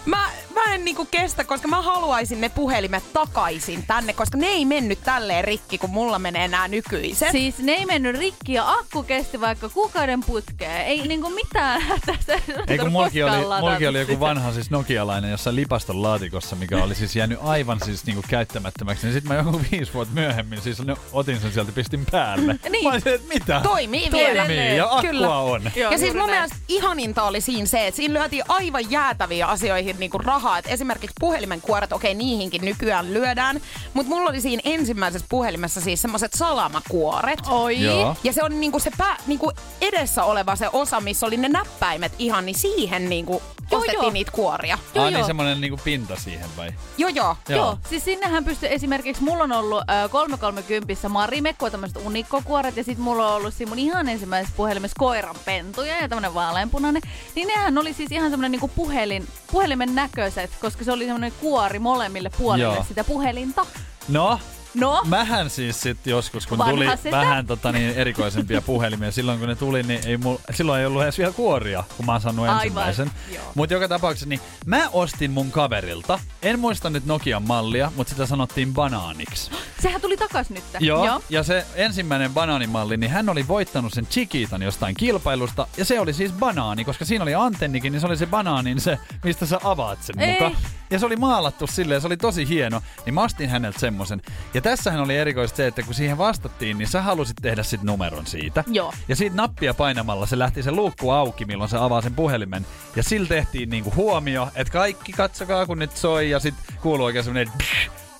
[0.05, 0.29] mä,
[0.67, 5.03] mä en niinku kestä, koska mä haluaisin ne puhelimet takaisin tänne, koska ne ei mennyt
[5.03, 7.31] tälleen rikki, kun mulla menee nämä nykyiset.
[7.31, 10.85] Siis ne ei mennyt rikki ja akku kesti vaikka kuukauden putkeen.
[10.85, 12.39] Ei niinku mitään tästä.
[12.67, 16.95] Ei kun mulki oli, mulki oli joku vanha siis nokialainen jossain lipaston laatikossa, mikä oli
[16.95, 19.07] siis jäänyt aivan siis niinku käyttämättömäksi.
[19.07, 22.59] Niin sit mä joku viisi vuotta myöhemmin siis no, otin sen sieltä pistin päälle.
[22.73, 22.83] Niin.
[22.83, 23.59] Mä olisin, että mitä?
[23.63, 24.45] Toimii vielä.
[24.45, 25.37] Toimii ja akkua Kyllä.
[25.37, 25.71] on.
[25.75, 26.31] Joo, ja siis mun näin.
[26.31, 30.52] mielestä ihaninta oli siinä se, että siinä lyötiin aivan jäätäviä asioihin niinku rahaa.
[30.57, 33.61] Et esimerkiksi puhelimen kuoret, okei niihinkin nykyään lyödään.
[33.93, 37.39] Mutta mulla oli siinä ensimmäisessä puhelimessa siis semmoiset salamakuoret.
[37.47, 37.81] Oi.
[37.81, 38.15] Joo.
[38.23, 39.51] Ja se on niinku se pää, niinku
[39.81, 43.41] edessä oleva se osa, missä oli ne näppäimet ihan, niin siihen niinku
[43.71, 44.11] Joo, ostettiin joo.
[44.11, 44.77] niitä kuoria.
[44.95, 45.27] Joo, ah, niin joo.
[45.27, 46.69] semmonen niinku pinta siihen vai?
[46.97, 47.37] Joo, joo.
[47.49, 47.59] Joo.
[47.59, 53.03] Joo, siis sinnehän pystyy esimerkiksi, mulla on ollut äh, 330 Marimekko, tämmöiset unikkokuoret, ja sitten
[53.03, 57.01] mulla on ollut siinä mun ihan ensimmäisessä puhelimessa koiranpentuja ja tämmönen vaaleanpunainen.
[57.35, 59.95] Niin nehän oli siis ihan semmonen niinku puhelin, puhelimen
[60.35, 62.85] näköiset, koska se oli semmonen kuori molemmille puolille Joo.
[62.87, 63.65] sitä puhelinta.
[64.07, 64.39] No,
[64.73, 67.11] No, Mähän siis sit joskus, kun Vanha tuli setä.
[67.17, 71.03] vähän tota, niin, erikoisempia puhelimia, silloin kun ne tuli, niin ei mul, silloin ei ollut
[71.03, 73.11] edes vielä kuoria, kun mä oon saanut Aivan, ensimmäisen.
[73.55, 78.25] Mutta joka tapauksessa, niin mä ostin mun kaverilta, en muista nyt Nokian mallia, mutta sitä
[78.25, 79.51] sanottiin banaaniksi.
[79.83, 80.63] sehän tuli takas nyt.
[80.79, 81.21] Joo, Joo.
[81.29, 86.13] ja se ensimmäinen banaanimalli, niin hän oli voittanut sen Chiquitan jostain kilpailusta, ja se oli
[86.13, 90.03] siis banaani, koska siinä oli antennikin, niin se oli se banaanin se, mistä sä avaat
[90.03, 90.31] sen Ei.
[90.41, 90.51] muka.
[90.93, 94.21] Ja se oli maalattu silleen, se oli tosi hieno, niin mä ostin häneltä semmosen.
[94.53, 98.27] Ja tässähän oli erikoista se, että kun siihen vastattiin, niin sä halusit tehdä sit numeron
[98.27, 98.63] siitä.
[98.67, 98.93] Joo.
[99.07, 102.65] Ja siitä nappia painamalla se lähti se luukku auki, milloin se avaa sen puhelimen.
[102.95, 107.23] Ja sillä tehtiin niinku huomio, että kaikki katsokaa kun nyt soi, ja sit kuuluu oikein
[107.23, 107.51] semmonen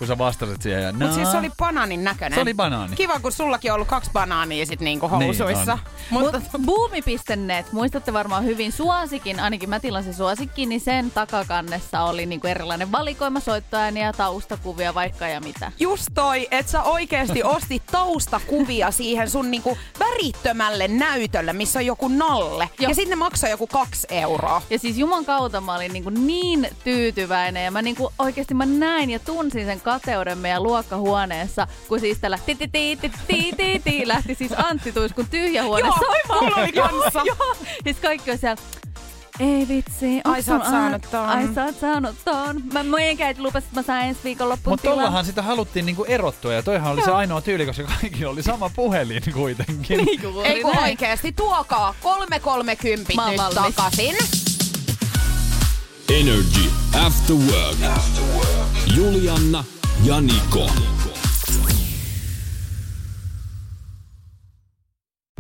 [0.03, 0.81] kun sä vastasit siihen.
[0.83, 2.37] Ja Mutta siis se oli banaanin näköinen.
[2.37, 2.95] Se oli banaani.
[2.95, 5.75] Kiva, kun sullakin on ollut kaksi banaania sit niinku housuissa.
[5.75, 12.01] Niin Mutta Mut Boomi.net, muistatte varmaan hyvin suosikin, ainakin mä tilasin suosikki, niin sen takakannessa
[12.01, 15.71] oli niinku erilainen valikoima soittoääniä, taustakuvia, vaikka ja mitä.
[15.79, 22.07] just toi, että sä oikeesti ostit taustakuvia siihen sun niinku värittömälle näytölle, missä on joku
[22.07, 22.69] nalle.
[22.79, 22.89] Joo.
[22.89, 24.61] Ja sitten ne maksaa joku kaksi euroa.
[24.69, 29.09] Ja siis Juman kautta mä olin niinku niin tyytyväinen ja mä niinku oikeasti mä näin
[29.09, 33.81] ja tunsin sen kateuden meidän luokkahuoneessa, kun siis tällä ti ti ti ti ti ti
[33.83, 36.43] ti lähti siis Antti Tuiskun tyhjä huone Joo, soimaan.
[36.43, 37.21] mulla oli kanssa.
[37.25, 38.61] Joo, siis kaikki on siellä
[39.39, 40.21] Ei vitsi.
[40.23, 41.25] Ai, sä oot saanut ton.
[41.25, 42.61] Ai sä oot saanut ton.
[42.73, 46.53] Mä meikä lupas, että mä sain ensi viikon loppuun Mutta tollahan sitä haluttiin niinku erottua
[46.53, 50.05] ja toihan oli se ainoa tyyli, koska kaikilla oli sama puhelin kuitenkin.
[50.05, 50.83] Niin juuri Ei kun näin.
[50.83, 53.75] oikeesti, tuokaa 330 Mä oon nyt valmis.
[53.75, 54.15] takaisin.
[56.09, 56.69] Energy
[57.05, 57.77] After Work.
[58.95, 59.63] Julianna
[60.05, 60.92] ja Niko.